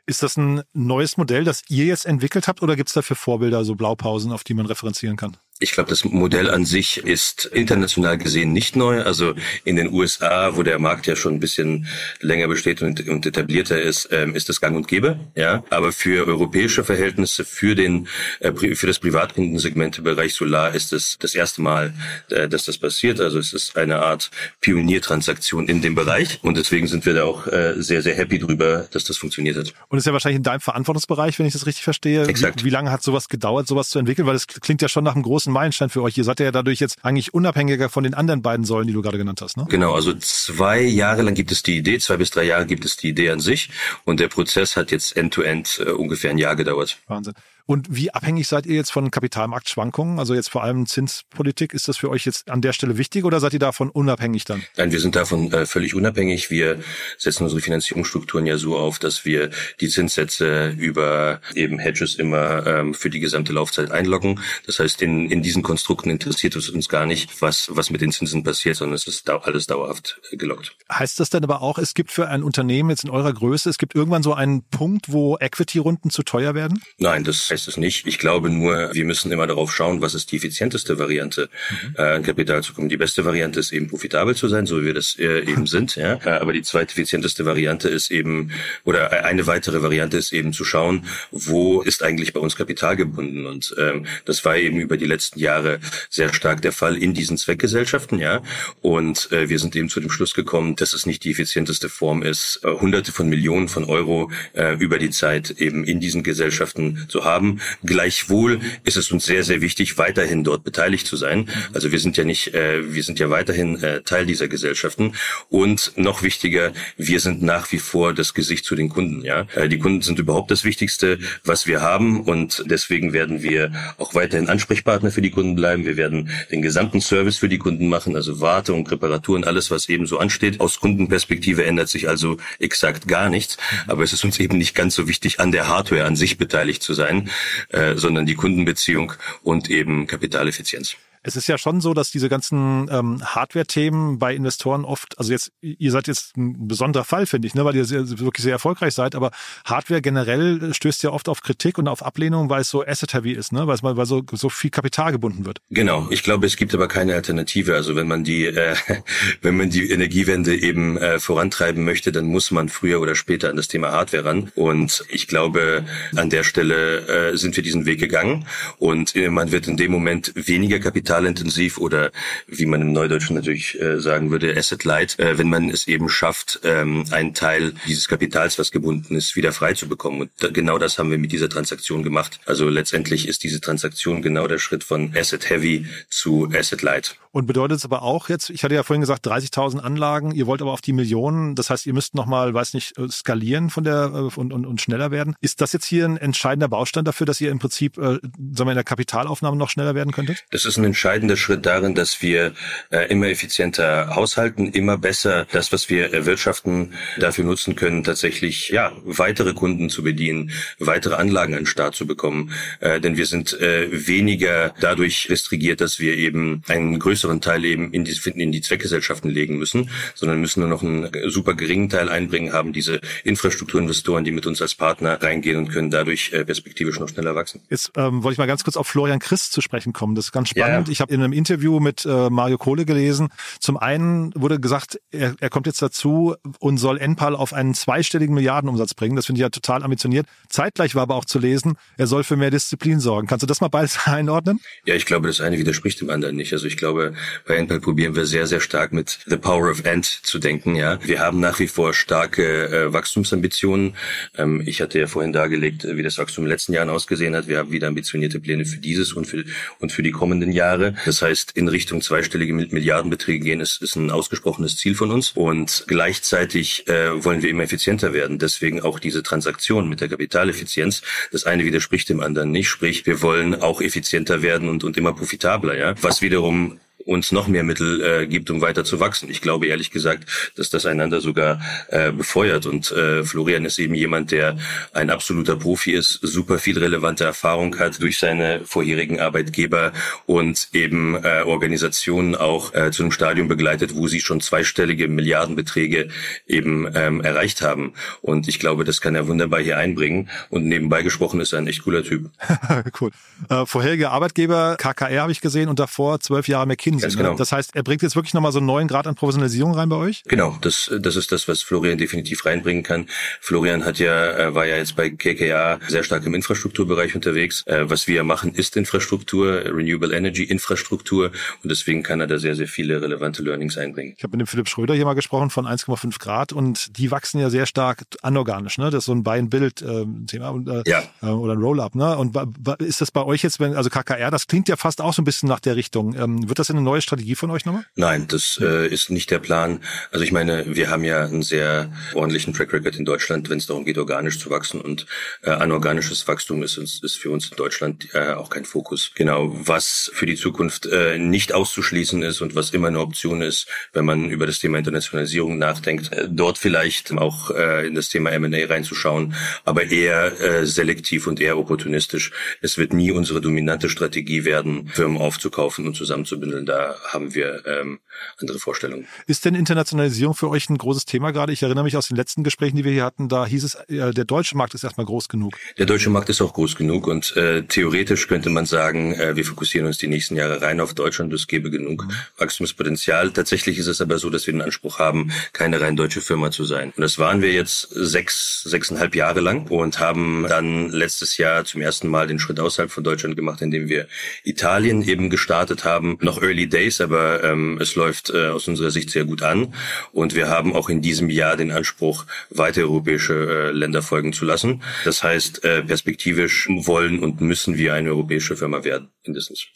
Ist 0.04 0.22
das 0.22 0.36
ein 0.36 0.62
neues 0.72 1.16
Modell, 1.16 1.44
das 1.44 1.62
ihr 1.68 1.84
jetzt 1.84 2.06
entwickelt 2.06 2.48
habt, 2.48 2.60
oder 2.60 2.74
gibt 2.74 2.88
es 2.88 2.94
dafür 2.94 3.14
Vorbilder, 3.14 3.64
so 3.64 3.76
Blaupausen, 3.76 4.32
auf 4.32 4.42
die 4.42 4.54
man 4.54 4.66
referenzieren 4.66 5.16
kann? 5.16 5.36
Ich 5.62 5.72
glaube, 5.72 5.90
das 5.90 6.04
Modell 6.04 6.50
an 6.50 6.64
sich 6.64 6.98
ist 6.98 7.46
international 7.46 8.18
gesehen 8.18 8.52
nicht 8.52 8.74
neu. 8.74 9.02
Also 9.02 9.34
in 9.64 9.76
den 9.76 9.92
USA, 9.92 10.56
wo 10.56 10.64
der 10.64 10.80
Markt 10.80 11.06
ja 11.06 11.14
schon 11.14 11.34
ein 11.34 11.40
bisschen 11.40 11.86
länger 12.20 12.48
besteht 12.48 12.82
und, 12.82 13.08
und 13.08 13.24
etablierter 13.24 13.80
ist, 13.80 14.08
ähm, 14.10 14.34
ist 14.34 14.48
das 14.48 14.60
Gang 14.60 14.74
und 14.76 14.88
Gäbe. 14.88 15.20
Ja, 15.36 15.62
aber 15.70 15.92
für 15.92 16.26
europäische 16.26 16.82
Verhältnisse, 16.82 17.44
für 17.44 17.76
den 17.76 18.08
äh, 18.40 18.52
für 18.74 18.86
das 18.88 18.98
Privatkundensegment 18.98 19.98
im 19.98 20.04
Bereich 20.04 20.34
Solar 20.34 20.74
ist 20.74 20.92
es 20.92 21.16
das 21.20 21.36
erste 21.36 21.62
Mal, 21.62 21.94
äh, 22.30 22.48
dass 22.48 22.64
das 22.64 22.78
passiert. 22.78 23.20
Also 23.20 23.38
es 23.38 23.52
ist 23.52 23.76
eine 23.76 24.00
Art 24.00 24.32
Pioniertransaktion 24.60 25.68
in 25.68 25.80
dem 25.80 25.94
Bereich 25.94 26.40
und 26.42 26.56
deswegen 26.56 26.88
sind 26.88 27.06
wir 27.06 27.14
da 27.14 27.22
auch 27.24 27.46
äh, 27.46 27.74
sehr 27.76 28.02
sehr 28.02 28.16
happy 28.16 28.40
drüber, 28.40 28.88
dass 28.90 29.04
das 29.04 29.16
funktioniert 29.16 29.56
hat. 29.56 29.72
Und 29.88 29.98
ist 29.98 30.06
ja 30.06 30.12
wahrscheinlich 30.12 30.38
in 30.38 30.42
deinem 30.42 30.60
Verantwortungsbereich, 30.60 31.38
wenn 31.38 31.46
ich 31.46 31.52
das 31.52 31.66
richtig 31.66 31.84
verstehe. 31.84 32.26
Exakt. 32.26 32.62
Wie, 32.62 32.66
wie 32.66 32.70
lange 32.70 32.90
hat 32.90 33.04
sowas 33.04 33.28
gedauert, 33.28 33.68
sowas 33.68 33.90
zu 33.90 34.00
entwickeln? 34.00 34.26
Weil 34.26 34.34
es 34.34 34.48
klingt 34.48 34.82
ja 34.82 34.88
schon 34.88 35.04
nach 35.04 35.14
einem 35.14 35.22
großen 35.22 35.51
großen 35.52 35.54
Meilenstein 35.54 35.90
für 35.90 36.02
euch. 36.02 36.16
Ihr 36.18 36.24
seid 36.24 36.40
ja 36.40 36.50
dadurch 36.50 36.80
jetzt 36.80 36.98
eigentlich 37.02 37.34
unabhängiger 37.34 37.88
von 37.88 38.04
den 38.04 38.14
anderen 38.14 38.42
beiden 38.42 38.64
Säulen, 38.64 38.86
die 38.86 38.92
du 38.92 39.02
gerade 39.02 39.18
genannt 39.18 39.40
hast. 39.42 39.56
Ne? 39.56 39.66
Genau, 39.68 39.94
also 39.94 40.14
zwei 40.14 40.80
Jahre 40.80 41.22
lang 41.22 41.34
gibt 41.34 41.52
es 41.52 41.62
die 41.62 41.76
Idee, 41.76 41.98
zwei 41.98 42.16
bis 42.16 42.30
drei 42.30 42.44
Jahre 42.44 42.66
gibt 42.66 42.84
es 42.84 42.96
die 42.96 43.10
Idee 43.10 43.30
an 43.30 43.40
sich 43.40 43.70
und 44.04 44.20
der 44.20 44.28
Prozess 44.28 44.76
hat 44.76 44.90
jetzt 44.90 45.16
end-to-end 45.16 45.66
-end, 45.66 45.86
äh, 45.86 45.92
ungefähr 45.92 46.30
ein 46.30 46.38
Jahr 46.38 46.56
gedauert. 46.56 46.98
Wahnsinn. 47.06 47.34
Und 47.66 47.86
wie 47.90 48.12
abhängig 48.12 48.48
seid 48.48 48.66
ihr 48.66 48.74
jetzt 48.74 48.90
von 48.90 49.10
Kapitalmarktschwankungen? 49.10 50.18
Also 50.18 50.34
jetzt 50.34 50.50
vor 50.50 50.62
allem 50.62 50.86
Zinspolitik, 50.86 51.74
ist 51.74 51.88
das 51.88 51.96
für 51.96 52.10
euch 52.10 52.26
jetzt 52.26 52.50
an 52.50 52.60
der 52.60 52.72
Stelle 52.72 52.98
wichtig 52.98 53.24
oder 53.24 53.40
seid 53.40 53.52
ihr 53.52 53.58
davon 53.58 53.90
unabhängig 53.90 54.44
dann? 54.44 54.62
Nein, 54.76 54.92
wir 54.92 55.00
sind 55.00 55.16
davon 55.16 55.52
äh, 55.52 55.66
völlig 55.66 55.94
unabhängig. 55.94 56.50
Wir 56.50 56.80
setzen 57.18 57.44
unsere 57.44 57.60
Finanzierungsstrukturen 57.60 58.46
ja 58.46 58.58
so 58.58 58.76
auf, 58.76 58.98
dass 58.98 59.24
wir 59.24 59.50
die 59.80 59.88
Zinssätze 59.88 60.70
über 60.70 61.40
eben 61.54 61.78
Hedges 61.78 62.14
immer 62.16 62.66
ähm, 62.66 62.94
für 62.94 63.10
die 63.10 63.20
gesamte 63.20 63.52
Laufzeit 63.52 63.90
einloggen. 63.90 64.40
Das 64.66 64.78
heißt, 64.78 65.02
in, 65.02 65.30
in 65.30 65.42
diesen 65.42 65.62
Konstrukten 65.62 66.10
interessiert 66.10 66.56
es 66.56 66.68
uns 66.68 66.88
gar 66.88 67.06
nicht, 67.06 67.40
was, 67.40 67.68
was 67.70 67.90
mit 67.90 68.00
den 68.00 68.12
Zinsen 68.12 68.42
passiert, 68.42 68.76
sondern 68.76 68.94
es 68.94 69.06
ist 69.06 69.28
alles 69.30 69.66
dauerhaft 69.66 70.20
gelockt. 70.32 70.76
Heißt 70.90 71.20
das 71.20 71.30
dann 71.30 71.44
aber 71.44 71.62
auch, 71.62 71.78
es 71.78 71.94
gibt 71.94 72.10
für 72.10 72.28
ein 72.28 72.42
Unternehmen 72.42 72.90
jetzt 72.90 73.04
in 73.04 73.10
eurer 73.10 73.32
Größe, 73.32 73.70
es 73.70 73.78
gibt 73.78 73.94
irgendwann 73.94 74.22
so 74.22 74.34
einen 74.34 74.62
Punkt, 74.64 75.12
wo 75.12 75.36
Equity-Runden 75.38 76.10
zu 76.10 76.22
teuer 76.22 76.54
werden? 76.54 76.82
Nein, 76.98 77.24
das 77.24 77.50
heißt 77.52 77.68
es 77.68 77.76
nicht. 77.76 78.06
Ich 78.06 78.18
glaube 78.18 78.50
nur, 78.50 78.94
wir 78.94 79.04
müssen 79.04 79.30
immer 79.30 79.46
darauf 79.46 79.74
schauen, 79.74 80.00
was 80.00 80.14
ist 80.14 80.32
die 80.32 80.36
effizienteste 80.36 80.98
Variante, 80.98 81.48
mhm. 81.70 81.94
äh, 81.98 82.02
an 82.02 82.22
Kapital 82.22 82.62
zu 82.62 82.72
kommen. 82.72 82.88
Die 82.88 82.96
beste 82.96 83.24
Variante 83.24 83.60
ist 83.60 83.72
eben 83.72 83.88
profitabel 83.88 84.34
zu 84.34 84.48
sein, 84.48 84.66
so 84.66 84.80
wie 84.80 84.86
wir 84.86 84.94
das 84.94 85.16
äh, 85.18 85.40
eben 85.40 85.66
sind. 85.74 85.96
Ja? 85.96 86.18
Äh, 86.24 86.30
aber 86.40 86.52
die 86.52 86.62
zweiteffizienteste 86.62 87.44
Variante 87.44 87.88
ist 87.88 88.10
eben, 88.10 88.50
oder 88.84 89.12
äh, 89.12 89.20
eine 89.20 89.46
weitere 89.46 89.82
Variante 89.82 90.16
ist 90.16 90.32
eben 90.32 90.52
zu 90.52 90.64
schauen, 90.64 91.04
wo 91.30 91.82
ist 91.82 92.02
eigentlich 92.02 92.32
bei 92.32 92.40
uns 92.40 92.56
Kapital 92.56 92.96
gebunden. 92.96 93.46
Und 93.46 93.74
ähm, 93.78 94.06
das 94.24 94.44
war 94.44 94.56
eben 94.56 94.78
über 94.78 94.96
die 94.96 95.06
letzten 95.06 95.38
Jahre 95.38 95.78
sehr 96.08 96.32
stark 96.32 96.62
der 96.62 96.72
Fall 96.72 96.96
in 96.96 97.12
diesen 97.12 97.36
Zweckgesellschaften. 97.36 98.18
ja. 98.18 98.42
Und 98.80 99.30
äh, 99.30 99.48
wir 99.48 99.58
sind 99.58 99.76
eben 99.76 99.88
zu 99.88 100.00
dem 100.00 100.10
Schluss 100.10 100.34
gekommen, 100.34 100.76
dass 100.76 100.94
es 100.94 101.06
nicht 101.06 101.24
die 101.24 101.30
effizienteste 101.30 101.88
Form 101.88 102.22
ist, 102.22 102.60
äh, 102.64 102.68
Hunderte 102.68 103.12
von 103.12 103.28
Millionen 103.28 103.68
von 103.68 103.84
Euro 103.84 104.30
äh, 104.54 104.74
über 104.76 104.98
die 104.98 105.10
Zeit 105.10 105.50
eben 105.50 105.84
in 105.84 106.00
diesen 106.00 106.22
Gesellschaften 106.22 107.06
zu 107.08 107.24
haben. 107.24 107.41
Gleichwohl 107.82 108.60
ist 108.84 108.96
es 108.96 109.10
uns 109.12 109.24
sehr, 109.24 109.44
sehr 109.44 109.60
wichtig, 109.60 109.98
weiterhin 109.98 110.44
dort 110.44 110.64
beteiligt 110.64 111.06
zu 111.06 111.16
sein. 111.16 111.48
Also 111.74 111.92
wir 111.92 111.98
sind 111.98 112.16
ja 112.16 112.24
nicht, 112.24 112.54
äh, 112.54 112.94
wir 112.94 113.02
sind 113.02 113.18
ja 113.18 113.30
weiterhin 113.30 113.82
äh, 113.82 114.02
Teil 114.02 114.26
dieser 114.26 114.48
Gesellschaften. 114.48 115.14
Und 115.48 115.92
noch 115.96 116.22
wichtiger, 116.22 116.72
wir 116.96 117.20
sind 117.20 117.42
nach 117.42 117.70
wie 117.72 117.78
vor 117.78 118.14
das 118.14 118.34
Gesicht 118.34 118.64
zu 118.64 118.74
den 118.74 118.88
Kunden. 118.88 119.24
Ja, 119.24 119.46
äh, 119.54 119.68
die 119.68 119.78
Kunden 119.78 120.02
sind 120.02 120.18
überhaupt 120.18 120.50
das 120.50 120.64
Wichtigste, 120.64 121.18
was 121.44 121.66
wir 121.66 121.80
haben. 121.80 122.22
Und 122.22 122.64
deswegen 122.66 123.12
werden 123.12 123.42
wir 123.42 123.72
auch 123.98 124.14
weiterhin 124.14 124.48
Ansprechpartner 124.48 125.10
für 125.10 125.22
die 125.22 125.30
Kunden 125.30 125.54
bleiben. 125.54 125.84
Wir 125.84 125.96
werden 125.96 126.30
den 126.50 126.62
gesamten 126.62 127.00
Service 127.00 127.38
für 127.38 127.48
die 127.48 127.58
Kunden 127.58 127.88
machen, 127.88 128.16
also 128.16 128.40
Wartung, 128.40 128.86
Reparaturen, 128.86 129.44
alles, 129.44 129.70
was 129.70 129.88
eben 129.88 130.06
so 130.06 130.18
ansteht. 130.18 130.60
Aus 130.60 130.80
Kundenperspektive 130.80 131.64
ändert 131.64 131.88
sich 131.88 132.08
also 132.08 132.36
exakt 132.58 133.08
gar 133.08 133.28
nichts. 133.28 133.56
Aber 133.86 134.02
es 134.02 134.12
ist 134.12 134.24
uns 134.24 134.38
eben 134.38 134.58
nicht 134.58 134.74
ganz 134.74 134.94
so 134.94 135.08
wichtig, 135.08 135.40
an 135.40 135.52
der 135.52 135.68
Hardware 135.68 136.04
an 136.04 136.16
sich 136.16 136.38
beteiligt 136.38 136.82
zu 136.82 136.94
sein, 136.94 137.30
äh, 137.68 137.94
sondern 137.96 138.26
die 138.26 138.34
Kundenbeziehung 138.34 139.12
und 139.42 139.70
eben 139.70 140.06
Kapitaleffizienz. 140.06 140.96
Es 141.22 141.36
ist 141.36 141.46
ja 141.46 141.56
schon 141.56 141.80
so, 141.80 141.94
dass 141.94 142.10
diese 142.10 142.28
ganzen 142.28 142.88
ähm, 142.90 143.22
Hardware-Themen 143.24 144.18
bei 144.18 144.34
Investoren 144.34 144.84
oft, 144.84 145.18
also 145.18 145.30
jetzt, 145.30 145.52
ihr 145.60 145.90
seid 145.90 146.08
jetzt 146.08 146.36
ein 146.36 146.66
besonderer 146.66 147.04
Fall, 147.04 147.26
finde 147.26 147.46
ich, 147.46 147.54
ne, 147.54 147.64
weil 147.64 147.76
ihr 147.76 147.84
sehr, 147.84 148.08
wirklich 148.18 148.42
sehr 148.42 148.52
erfolgreich 148.52 148.94
seid, 148.94 149.14
aber 149.14 149.30
Hardware 149.64 150.02
generell 150.02 150.74
stößt 150.74 151.02
ja 151.04 151.10
oft 151.10 151.28
auf 151.28 151.42
Kritik 151.42 151.78
und 151.78 151.86
auf 151.86 152.04
Ablehnung, 152.04 152.50
weil 152.50 152.62
es 152.62 152.70
so 152.70 152.84
asset-heavy 152.84 153.32
ist, 153.32 153.52
ne, 153.52 153.66
weil 153.66 153.76
es 153.76 153.82
mal 153.82 153.96
weil 153.96 154.06
so, 154.06 154.22
so 154.32 154.48
viel 154.48 154.70
Kapital 154.70 155.12
gebunden 155.12 155.44
wird. 155.44 155.60
Genau, 155.70 156.08
ich 156.10 156.22
glaube, 156.24 156.46
es 156.46 156.56
gibt 156.56 156.74
aber 156.74 156.88
keine 156.88 157.14
Alternative. 157.14 157.74
Also 157.74 157.94
wenn 157.94 158.08
man 158.08 158.24
die, 158.24 158.46
äh, 158.46 158.74
wenn 159.42 159.56
man 159.56 159.70
die 159.70 159.90
Energiewende 159.90 160.56
eben 160.56 160.96
äh, 160.96 161.20
vorantreiben 161.20 161.84
möchte, 161.84 162.10
dann 162.10 162.26
muss 162.26 162.50
man 162.50 162.68
früher 162.68 163.00
oder 163.00 163.14
später 163.14 163.50
an 163.50 163.56
das 163.56 163.68
Thema 163.68 163.92
Hardware 163.92 164.24
ran. 164.24 164.50
Und 164.56 165.04
ich 165.08 165.28
glaube, 165.28 165.84
an 166.16 166.30
der 166.30 166.42
Stelle 166.42 167.32
äh, 167.32 167.36
sind 167.36 167.54
wir 167.56 167.62
diesen 167.62 167.86
Weg 167.86 168.00
gegangen 168.00 168.46
und 168.78 169.14
äh, 169.14 169.28
man 169.28 169.52
wird 169.52 169.68
in 169.68 169.76
dem 169.76 169.92
Moment 169.92 170.32
weniger 170.34 170.80
Kapital 170.80 171.11
kapitalintensiv 171.12 171.78
oder 171.78 172.10
wie 172.46 172.66
man 172.66 172.80
im 172.80 172.92
Neudeutschen 172.92 173.36
natürlich 173.36 173.80
äh, 173.80 174.00
sagen 174.00 174.30
würde, 174.30 174.56
asset 174.56 174.84
light, 174.84 175.18
äh, 175.18 175.36
wenn 175.36 175.50
man 175.50 175.68
es 175.68 175.86
eben 175.86 176.08
schafft, 176.08 176.60
ähm, 176.64 177.04
einen 177.10 177.34
Teil 177.34 177.74
dieses 177.86 178.08
Kapitals, 178.08 178.58
was 178.58 178.70
gebunden 178.70 179.14
ist, 179.16 179.36
wieder 179.36 179.52
frei. 179.52 179.72
Und 179.72 180.30
da, 180.40 180.48
genau 180.48 180.78
das 180.78 180.98
haben 180.98 181.10
wir 181.10 181.18
mit 181.18 181.32
dieser 181.32 181.48
Transaktion 181.48 182.02
gemacht. 182.02 182.40
Also 182.46 182.68
letztendlich 182.68 183.26
ist 183.28 183.42
diese 183.42 183.60
Transaktion 183.60 184.22
genau 184.22 184.46
der 184.46 184.58
Schritt 184.58 184.84
von 184.84 185.12
asset 185.16 185.48
heavy 185.48 185.86
zu 186.08 186.50
asset 186.54 186.82
light. 186.82 187.16
Und 187.32 187.46
bedeutet 187.46 187.78
es 187.78 187.84
aber 187.86 188.02
auch 188.02 188.28
jetzt, 188.28 188.50
ich 188.50 188.62
hatte 188.62 188.74
ja 188.74 188.82
vorhin 188.82 189.00
gesagt, 189.00 189.26
30.000 189.26 189.78
Anlagen, 189.80 190.32
ihr 190.32 190.46
wollt 190.46 190.60
aber 190.60 190.72
auf 190.72 190.82
die 190.82 190.92
Millionen, 190.92 191.54
das 191.54 191.70
heißt, 191.70 191.86
ihr 191.86 191.94
müsst 191.94 192.14
nochmal, 192.14 192.52
weiß 192.52 192.74
nicht, 192.74 192.98
äh, 192.98 193.08
skalieren 193.08 193.70
von 193.70 193.84
der 193.84 194.12
äh, 194.14 194.38
und, 194.38 194.52
und, 194.52 194.66
und 194.66 194.80
schneller 194.82 195.10
werden. 195.10 195.34
Ist 195.40 195.62
das 195.62 195.72
jetzt 195.72 195.86
hier 195.86 196.04
ein 196.04 196.18
entscheidender 196.18 196.68
Baustein 196.68 197.06
dafür, 197.06 197.26
dass 197.26 197.40
ihr 197.40 197.50
im 197.50 197.58
Prinzip, 197.58 197.96
äh, 197.96 198.02
sagen 198.02 198.20
wir, 198.58 198.72
in 198.72 198.74
der 198.74 198.84
Kapitalaufnahme 198.84 199.56
noch 199.56 199.70
schneller 199.70 199.94
werden 199.94 200.12
könntet? 200.12 200.44
Das 200.50 200.66
ist 200.66 200.76
ein 200.76 200.84
entscheidender 200.84 201.36
Schritt 201.38 201.64
darin, 201.64 201.94
dass 201.94 202.20
wir 202.20 202.52
äh, 202.90 203.10
immer 203.10 203.28
effizienter 203.28 204.14
haushalten, 204.14 204.66
immer 204.66 204.98
besser 204.98 205.46
das, 205.52 205.72
was 205.72 205.88
wir 205.88 206.12
erwirtschaften, 206.12 206.92
dafür 207.18 207.44
nutzen 207.44 207.76
können, 207.76 208.04
tatsächlich 208.04 208.68
ja 208.68 208.92
weitere 209.04 209.54
Kunden 209.54 209.88
zu 209.88 210.02
bedienen, 210.02 210.50
weitere 210.78 211.14
Anlagen 211.14 211.54
an 211.54 211.60
den 211.60 211.66
Start 211.66 211.94
zu 211.94 212.06
bekommen. 212.06 212.52
Äh, 212.80 213.00
denn 213.00 213.16
wir 213.16 213.24
sind 213.24 213.58
äh, 213.58 213.88
weniger 214.06 214.74
dadurch 214.80 215.30
restrigiert, 215.30 215.80
dass 215.80 215.98
wir 215.98 216.14
eben 216.14 216.62
einen 216.68 216.98
größeren 216.98 217.21
größeren 217.22 217.40
Teil 217.40 217.64
eben 217.64 217.92
in 217.92 218.04
die, 218.04 218.16
in 218.34 218.52
die 218.52 218.60
Zweckgesellschaften 218.60 219.30
legen 219.30 219.56
müssen, 219.56 219.90
sondern 220.14 220.40
müssen 220.40 220.60
nur 220.60 220.68
noch 220.68 220.82
einen 220.82 221.08
super 221.28 221.54
geringen 221.54 221.88
Teil 221.88 222.08
einbringen, 222.08 222.52
haben 222.52 222.72
diese 222.72 223.00
Infrastrukturinvestoren, 223.24 224.24
die 224.24 224.32
mit 224.32 224.46
uns 224.46 224.60
als 224.60 224.74
Partner 224.74 225.22
reingehen 225.22 225.56
und 225.56 225.68
können 225.68 225.90
dadurch 225.90 226.32
äh, 226.32 226.44
perspektivisch 226.44 226.98
noch 226.98 227.08
schneller 227.08 227.34
wachsen. 227.34 227.60
Jetzt 227.70 227.92
ähm, 227.96 228.22
wollte 228.22 228.34
ich 228.34 228.38
mal 228.38 228.46
ganz 228.46 228.64
kurz 228.64 228.76
auf 228.76 228.88
Florian 228.88 229.20
Christ 229.20 229.52
zu 229.52 229.60
sprechen 229.60 229.92
kommen. 229.92 230.14
Das 230.14 230.26
ist 230.26 230.32
ganz 230.32 230.48
spannend. 230.48 230.88
Ja. 230.88 230.92
Ich 230.92 231.00
habe 231.00 231.12
in 231.14 231.22
einem 231.22 231.32
Interview 231.32 231.80
mit 231.80 232.04
äh, 232.04 232.30
Mario 232.30 232.58
Kohle 232.58 232.84
gelesen. 232.84 233.28
Zum 233.60 233.76
einen 233.76 234.32
wurde 234.34 234.58
gesagt, 234.58 234.98
er, 235.10 235.34
er 235.38 235.50
kommt 235.50 235.66
jetzt 235.66 235.80
dazu 235.80 236.34
und 236.58 236.78
soll 236.78 236.98
Enpal 236.98 237.36
auf 237.36 237.52
einen 237.52 237.74
zweistelligen 237.74 238.34
Milliardenumsatz 238.34 238.94
bringen. 238.94 239.16
Das 239.16 239.26
finde 239.26 239.38
ich 239.38 239.42
ja 239.42 239.50
total 239.50 239.82
ambitioniert. 239.82 240.26
Zeitgleich 240.48 240.94
war 240.94 241.02
aber 241.02 241.14
auch 241.14 241.24
zu 241.24 241.38
lesen, 241.38 241.76
er 241.96 242.06
soll 242.06 242.24
für 242.24 242.36
mehr 242.36 242.50
Disziplin 242.50 243.00
sorgen. 243.00 243.26
Kannst 243.28 243.42
du 243.42 243.46
das 243.46 243.60
mal 243.60 243.68
beides 243.68 243.98
einordnen? 244.06 244.60
Ja, 244.84 244.94
ich 244.94 245.06
glaube, 245.06 245.28
das 245.28 245.40
eine 245.40 245.58
widerspricht 245.58 246.00
dem 246.00 246.10
anderen 246.10 246.36
nicht. 246.36 246.52
Also 246.52 246.66
ich 246.66 246.76
glaube, 246.76 247.11
bei 247.46 247.56
Endpal 247.56 247.80
probieren 247.80 248.14
wir 248.16 248.26
sehr, 248.26 248.46
sehr 248.46 248.60
stark 248.60 248.92
mit 248.92 249.18
The 249.26 249.36
Power 249.36 249.70
of 249.70 249.84
End 249.84 250.06
zu 250.06 250.38
denken. 250.38 250.74
Ja, 250.74 250.98
wir 251.04 251.20
haben 251.20 251.40
nach 251.40 251.58
wie 251.58 251.68
vor 251.68 251.94
starke 251.94 252.68
äh, 252.68 252.92
Wachstumsambitionen. 252.92 253.94
Ähm, 254.36 254.62
ich 254.66 254.80
hatte 254.80 254.98
ja 254.98 255.06
vorhin 255.06 255.32
dargelegt, 255.32 255.86
wie 255.88 256.02
das 256.02 256.18
Wachstum 256.18 256.44
in 256.44 256.48
den 256.48 256.52
letzten 256.52 256.72
Jahren 256.72 256.90
ausgesehen 256.90 257.34
hat. 257.34 257.48
Wir 257.48 257.58
haben 257.58 257.72
wieder 257.72 257.88
ambitionierte 257.88 258.40
Pläne 258.40 258.64
für 258.64 258.78
dieses 258.78 259.12
und 259.12 259.26
für 259.26 259.44
und 259.78 259.92
für 259.92 260.02
die 260.02 260.10
kommenden 260.10 260.52
Jahre. 260.52 260.94
Das 261.04 261.22
heißt, 261.22 261.52
in 261.56 261.68
Richtung 261.68 262.00
zweistellige 262.00 262.52
Milliardenbeträge 262.52 263.44
gehen 263.44 263.60
ist, 263.60 263.82
ist 263.82 263.96
ein 263.96 264.10
ausgesprochenes 264.10 264.76
Ziel 264.76 264.94
von 264.94 265.10
uns. 265.10 265.32
Und 265.32 265.84
gleichzeitig 265.86 266.88
äh, 266.88 267.24
wollen 267.24 267.42
wir 267.42 267.50
immer 267.50 267.64
effizienter 267.64 268.12
werden. 268.12 268.38
Deswegen 268.38 268.80
auch 268.80 268.98
diese 268.98 269.22
Transaktion 269.22 269.88
mit 269.88 270.00
der 270.00 270.08
Kapitaleffizienz. 270.08 271.02
Das 271.30 271.44
eine 271.44 271.64
widerspricht 271.64 272.08
dem 272.08 272.20
anderen 272.20 272.50
nicht. 272.50 272.68
Sprich, 272.68 273.06
wir 273.06 273.22
wollen 273.22 273.60
auch 273.60 273.80
effizienter 273.80 274.42
werden 274.42 274.68
und, 274.68 274.84
und 274.84 274.96
immer 274.96 275.12
profitabler. 275.12 275.76
Ja, 275.76 275.94
was 276.02 276.22
wiederum 276.22 276.80
uns 277.04 277.32
noch 277.32 277.48
mehr 277.48 277.62
Mittel 277.62 278.02
äh, 278.02 278.26
gibt, 278.26 278.50
um 278.50 278.60
weiter 278.60 278.84
zu 278.84 279.00
wachsen. 279.00 279.30
Ich 279.30 279.40
glaube 279.40 279.66
ehrlich 279.66 279.90
gesagt, 279.90 280.52
dass 280.56 280.70
das 280.70 280.86
einander 280.86 281.20
sogar 281.20 281.60
äh, 281.88 282.12
befeuert. 282.12 282.66
Und 282.66 282.90
äh, 282.92 283.24
Florian 283.24 283.64
ist 283.64 283.78
eben 283.78 283.94
jemand, 283.94 284.30
der 284.30 284.56
ein 284.92 285.10
absoluter 285.10 285.56
Profi 285.56 285.92
ist, 285.92 286.20
super 286.22 286.58
viel 286.58 286.78
relevante 286.78 287.24
Erfahrung 287.24 287.78
hat 287.78 288.00
durch 288.00 288.18
seine 288.18 288.60
vorherigen 288.64 289.20
Arbeitgeber 289.20 289.92
und 290.26 290.68
eben 290.72 291.16
äh, 291.22 291.42
Organisationen 291.44 292.34
auch 292.34 292.74
äh, 292.74 292.90
zu 292.90 293.02
einem 293.02 293.12
Stadium 293.12 293.48
begleitet, 293.48 293.94
wo 293.94 294.06
sie 294.06 294.20
schon 294.20 294.40
zweistellige 294.40 295.08
Milliardenbeträge 295.08 296.08
eben 296.46 296.88
ähm, 296.94 297.20
erreicht 297.20 297.62
haben. 297.62 297.94
Und 298.20 298.48
ich 298.48 298.58
glaube, 298.58 298.84
das 298.84 299.00
kann 299.00 299.14
er 299.14 299.28
wunderbar 299.28 299.60
hier 299.60 299.78
einbringen. 299.78 300.28
Und 300.50 300.66
nebenbei 300.66 301.02
gesprochen 301.02 301.40
ist 301.40 301.52
er 301.52 301.58
ein 301.58 301.66
echt 301.66 301.82
cooler 301.82 302.02
Typ. 302.02 302.30
cool. 303.00 303.10
Äh, 303.48 303.66
vorherige 303.66 304.10
Arbeitgeber, 304.10 304.76
KKR 304.78 305.22
habe 305.22 305.32
ich 305.32 305.40
gesehen 305.40 305.68
und 305.68 305.78
davor 305.78 306.20
zwölf 306.20 306.48
Jahre 306.48 306.66
McKinsey. 306.66 306.91
McKinsey. 306.96 307.16
Ne? 307.16 307.24
Genau. 307.24 307.36
Das 307.36 307.52
heißt, 307.52 307.74
er 307.74 307.82
bringt 307.82 308.02
jetzt 308.02 308.16
wirklich 308.16 308.34
nochmal 308.34 308.52
so 308.52 308.58
einen 308.58 308.66
neuen 308.66 308.88
Grad 308.88 309.06
an 309.06 309.14
Professionalisierung 309.14 309.74
rein 309.74 309.88
bei 309.88 309.96
euch? 309.96 310.22
Genau, 310.24 310.56
das, 310.60 310.90
das 311.00 311.16
ist 311.16 311.32
das, 311.32 311.48
was 311.48 311.62
Florian 311.62 311.98
definitiv 311.98 312.44
reinbringen 312.44 312.82
kann. 312.82 313.06
Florian 313.40 313.84
hat 313.84 313.98
ja, 313.98 314.32
äh, 314.32 314.54
war 314.54 314.66
ja 314.66 314.76
jetzt 314.76 314.96
bei 314.96 315.10
KKA 315.10 315.78
sehr 315.88 316.02
stark 316.02 316.26
im 316.26 316.34
Infrastrukturbereich 316.34 317.14
unterwegs. 317.14 317.62
Äh, 317.66 317.88
was 317.88 318.06
wir 318.08 318.24
machen, 318.24 318.54
ist 318.54 318.76
Infrastruktur, 318.76 319.64
Renewable 319.64 320.14
Energy 320.14 320.44
Infrastruktur 320.44 321.32
und 321.62 321.70
deswegen 321.70 322.02
kann 322.02 322.20
er 322.20 322.26
da 322.26 322.38
sehr, 322.38 322.54
sehr 322.54 322.68
viele 322.68 323.00
relevante 323.00 323.42
Learnings 323.42 323.78
einbringen. 323.78 324.14
Ich 324.16 324.24
habe 324.24 324.36
mit 324.36 324.40
dem 324.40 324.46
Philipp 324.46 324.68
Schröder 324.68 324.94
hier 324.94 325.04
mal 325.04 325.14
gesprochen 325.14 325.50
von 325.50 325.66
1,5 325.66 326.18
Grad 326.18 326.52
und 326.52 326.98
die 326.98 327.10
wachsen 327.10 327.40
ja 327.40 327.50
sehr 327.50 327.66
stark 327.66 328.04
anorganisch, 328.22 328.78
ne? 328.78 328.90
Das 328.90 329.00
ist 329.00 329.04
so 329.06 329.12
ein 329.12 329.22
Buy-and-Build-Thema 329.22 330.62
äh, 330.66 330.90
ja. 330.90 331.02
äh, 331.22 331.26
oder 331.26 331.54
ein 331.54 331.60
Roll-Up, 331.60 331.94
ne? 331.94 332.16
Und 332.16 332.36
ist 332.78 333.00
das 333.00 333.10
bei 333.10 333.24
euch 333.24 333.42
jetzt, 333.42 333.60
wenn, 333.60 333.74
also 333.74 333.90
KKR, 333.90 334.30
das 334.30 334.46
klingt 334.46 334.68
ja 334.68 334.76
fast 334.76 335.00
auch 335.00 335.12
so 335.12 335.22
ein 335.22 335.24
bisschen 335.24 335.48
nach 335.48 335.60
der 335.60 335.76
Richtung. 335.76 336.14
Ähm, 336.14 336.48
wird 336.48 336.58
das 336.58 336.70
in 336.70 336.81
eine 336.82 336.90
neue 336.90 337.02
Strategie 337.02 337.34
von 337.34 337.50
euch 337.50 337.64
nochmal? 337.64 337.84
Nein, 337.94 338.26
das 338.28 338.58
äh, 338.60 338.86
ist 338.86 339.10
nicht 339.10 339.30
der 339.30 339.38
Plan. 339.38 339.80
Also 340.10 340.24
ich 340.24 340.32
meine, 340.32 340.64
wir 340.66 340.90
haben 340.90 341.04
ja 341.04 341.24
einen 341.24 341.42
sehr 341.42 341.92
ordentlichen 342.14 342.52
Track 342.52 342.72
Record 342.72 342.96
in 342.96 343.04
Deutschland, 343.04 343.48
wenn 343.48 343.58
es 343.58 343.66
darum 343.66 343.84
geht, 343.84 343.98
organisch 343.98 344.38
zu 344.38 344.50
wachsen 344.50 344.80
und 344.80 345.06
äh, 345.42 345.50
anorganisches 345.50 346.26
Wachstum 346.28 346.62
ist, 346.62 346.76
ist 346.76 347.16
für 347.16 347.30
uns 347.30 347.50
in 347.50 347.56
Deutschland 347.56 348.08
äh, 348.14 348.32
auch 348.32 348.50
kein 348.50 348.64
Fokus. 348.64 349.12
Genau, 349.14 349.50
was 349.52 350.10
für 350.14 350.26
die 350.26 350.36
Zukunft 350.36 350.86
äh, 350.86 351.18
nicht 351.18 351.52
auszuschließen 351.52 352.22
ist 352.22 352.40
und 352.40 352.54
was 352.54 352.70
immer 352.70 352.88
eine 352.88 353.00
Option 353.00 353.42
ist, 353.42 353.66
wenn 353.92 354.04
man 354.04 354.30
über 354.30 354.46
das 354.46 354.58
Thema 354.58 354.78
Internationalisierung 354.78 355.58
nachdenkt, 355.58 356.12
äh, 356.12 356.28
dort 356.30 356.58
vielleicht 356.58 357.12
auch 357.12 357.50
äh, 357.50 357.86
in 357.86 357.94
das 357.94 358.08
Thema 358.08 358.30
M&A 358.30 358.66
reinzuschauen, 358.66 359.34
aber 359.64 359.84
eher 359.84 360.40
äh, 360.40 360.66
selektiv 360.66 361.26
und 361.26 361.40
eher 361.40 361.58
opportunistisch. 361.58 362.32
Es 362.60 362.78
wird 362.78 362.92
nie 362.92 363.10
unsere 363.10 363.40
dominante 363.40 363.88
Strategie 363.88 364.44
werden, 364.44 364.88
Firmen 364.88 365.18
aufzukaufen 365.18 365.86
und 365.86 365.94
zusammenzubündeln. 365.94 366.66
Da 366.72 366.96
haben 367.06 367.34
wir 367.34 367.66
ähm, 367.66 368.00
andere 368.38 368.58
Vorstellungen. 368.58 369.06
Ist 369.26 369.44
denn 369.44 369.54
Internationalisierung 369.54 370.34
für 370.34 370.48
euch 370.48 370.70
ein 370.70 370.78
großes 370.78 371.04
Thema 371.04 371.30
gerade? 371.30 371.52
Ich 371.52 371.62
erinnere 371.62 371.84
mich 371.84 371.98
aus 371.98 372.08
den 372.08 372.16
letzten 372.16 372.44
Gesprächen, 372.44 372.76
die 372.76 372.84
wir 372.84 372.92
hier 372.92 373.04
hatten, 373.04 373.28
da 373.28 373.44
hieß 373.44 373.62
es, 373.62 373.74
äh, 373.74 374.14
der 374.14 374.24
deutsche 374.24 374.56
Markt 374.56 374.72
ist 374.72 374.82
erstmal 374.82 375.04
groß 375.04 375.28
genug. 375.28 375.52
Der 375.76 375.84
deutsche 375.84 376.08
Markt 376.08 376.30
ist 376.30 376.40
auch 376.40 376.54
groß 376.54 376.76
genug 376.76 377.08
und 377.08 377.36
äh, 377.36 377.64
theoretisch 377.64 378.26
könnte 378.26 378.48
man 378.48 378.64
sagen, 378.64 379.12
äh, 379.12 379.36
wir 379.36 379.44
fokussieren 379.44 379.86
uns 379.86 379.98
die 379.98 380.06
nächsten 380.06 380.34
Jahre 380.34 380.62
rein 380.62 380.80
auf 380.80 380.94
Deutschland, 380.94 381.30
es 381.34 381.46
gäbe 381.46 381.70
genug 381.70 382.06
mhm. 382.06 382.12
Wachstumspotenzial. 382.38 383.32
Tatsächlich 383.32 383.76
ist 383.76 383.88
es 383.88 384.00
aber 384.00 384.16
so, 384.16 384.30
dass 384.30 384.46
wir 384.46 384.54
den 384.54 384.62
Anspruch 384.62 384.98
haben, 384.98 385.30
keine 385.52 385.78
rein 385.82 385.96
deutsche 385.96 386.22
Firma 386.22 386.50
zu 386.50 386.64
sein. 386.64 386.94
Und 386.96 387.02
das 387.02 387.18
waren 387.18 387.42
wir 387.42 387.52
jetzt 387.52 387.88
sechs, 387.90 388.62
sechseinhalb 388.62 389.14
Jahre 389.14 389.40
lang 389.40 389.66
und 389.68 390.00
haben 390.00 390.46
dann 390.48 390.88
letztes 390.88 391.36
Jahr 391.36 391.66
zum 391.66 391.82
ersten 391.82 392.08
Mal 392.08 392.28
den 392.28 392.38
Schritt 392.38 392.58
außerhalb 392.58 392.90
von 392.90 393.04
Deutschland 393.04 393.36
gemacht, 393.36 393.60
indem 393.60 393.90
wir 393.90 394.08
Italien 394.42 395.02
eben 395.02 395.28
gestartet 395.28 395.84
haben. 395.84 396.16
Noch 396.22 396.40
Early 396.40 396.61
Days, 396.68 397.00
aber 397.00 397.42
ähm, 397.44 397.78
es 397.80 397.94
läuft 397.94 398.30
äh, 398.30 398.48
aus 398.48 398.68
unserer 398.68 398.90
Sicht 398.90 399.10
sehr 399.10 399.24
gut 399.24 399.42
an. 399.42 399.74
Und 400.12 400.34
wir 400.34 400.48
haben 400.48 400.74
auch 400.74 400.88
in 400.88 401.02
diesem 401.02 401.30
Jahr 401.30 401.56
den 401.56 401.70
Anspruch, 401.70 402.26
weitere 402.50 402.84
europäische 402.84 403.34
äh, 403.34 403.70
Länder 403.72 404.02
folgen 404.02 404.32
zu 404.32 404.44
lassen. 404.44 404.82
Das 405.04 405.22
heißt, 405.22 405.64
äh, 405.64 405.82
perspektivisch 405.82 406.68
wollen 406.68 407.18
und 407.20 407.40
müssen 407.40 407.76
wir 407.76 407.94
eine 407.94 408.10
europäische 408.10 408.56
Firma 408.56 408.84
werden, 408.84 409.08
mindestens. 409.26 409.66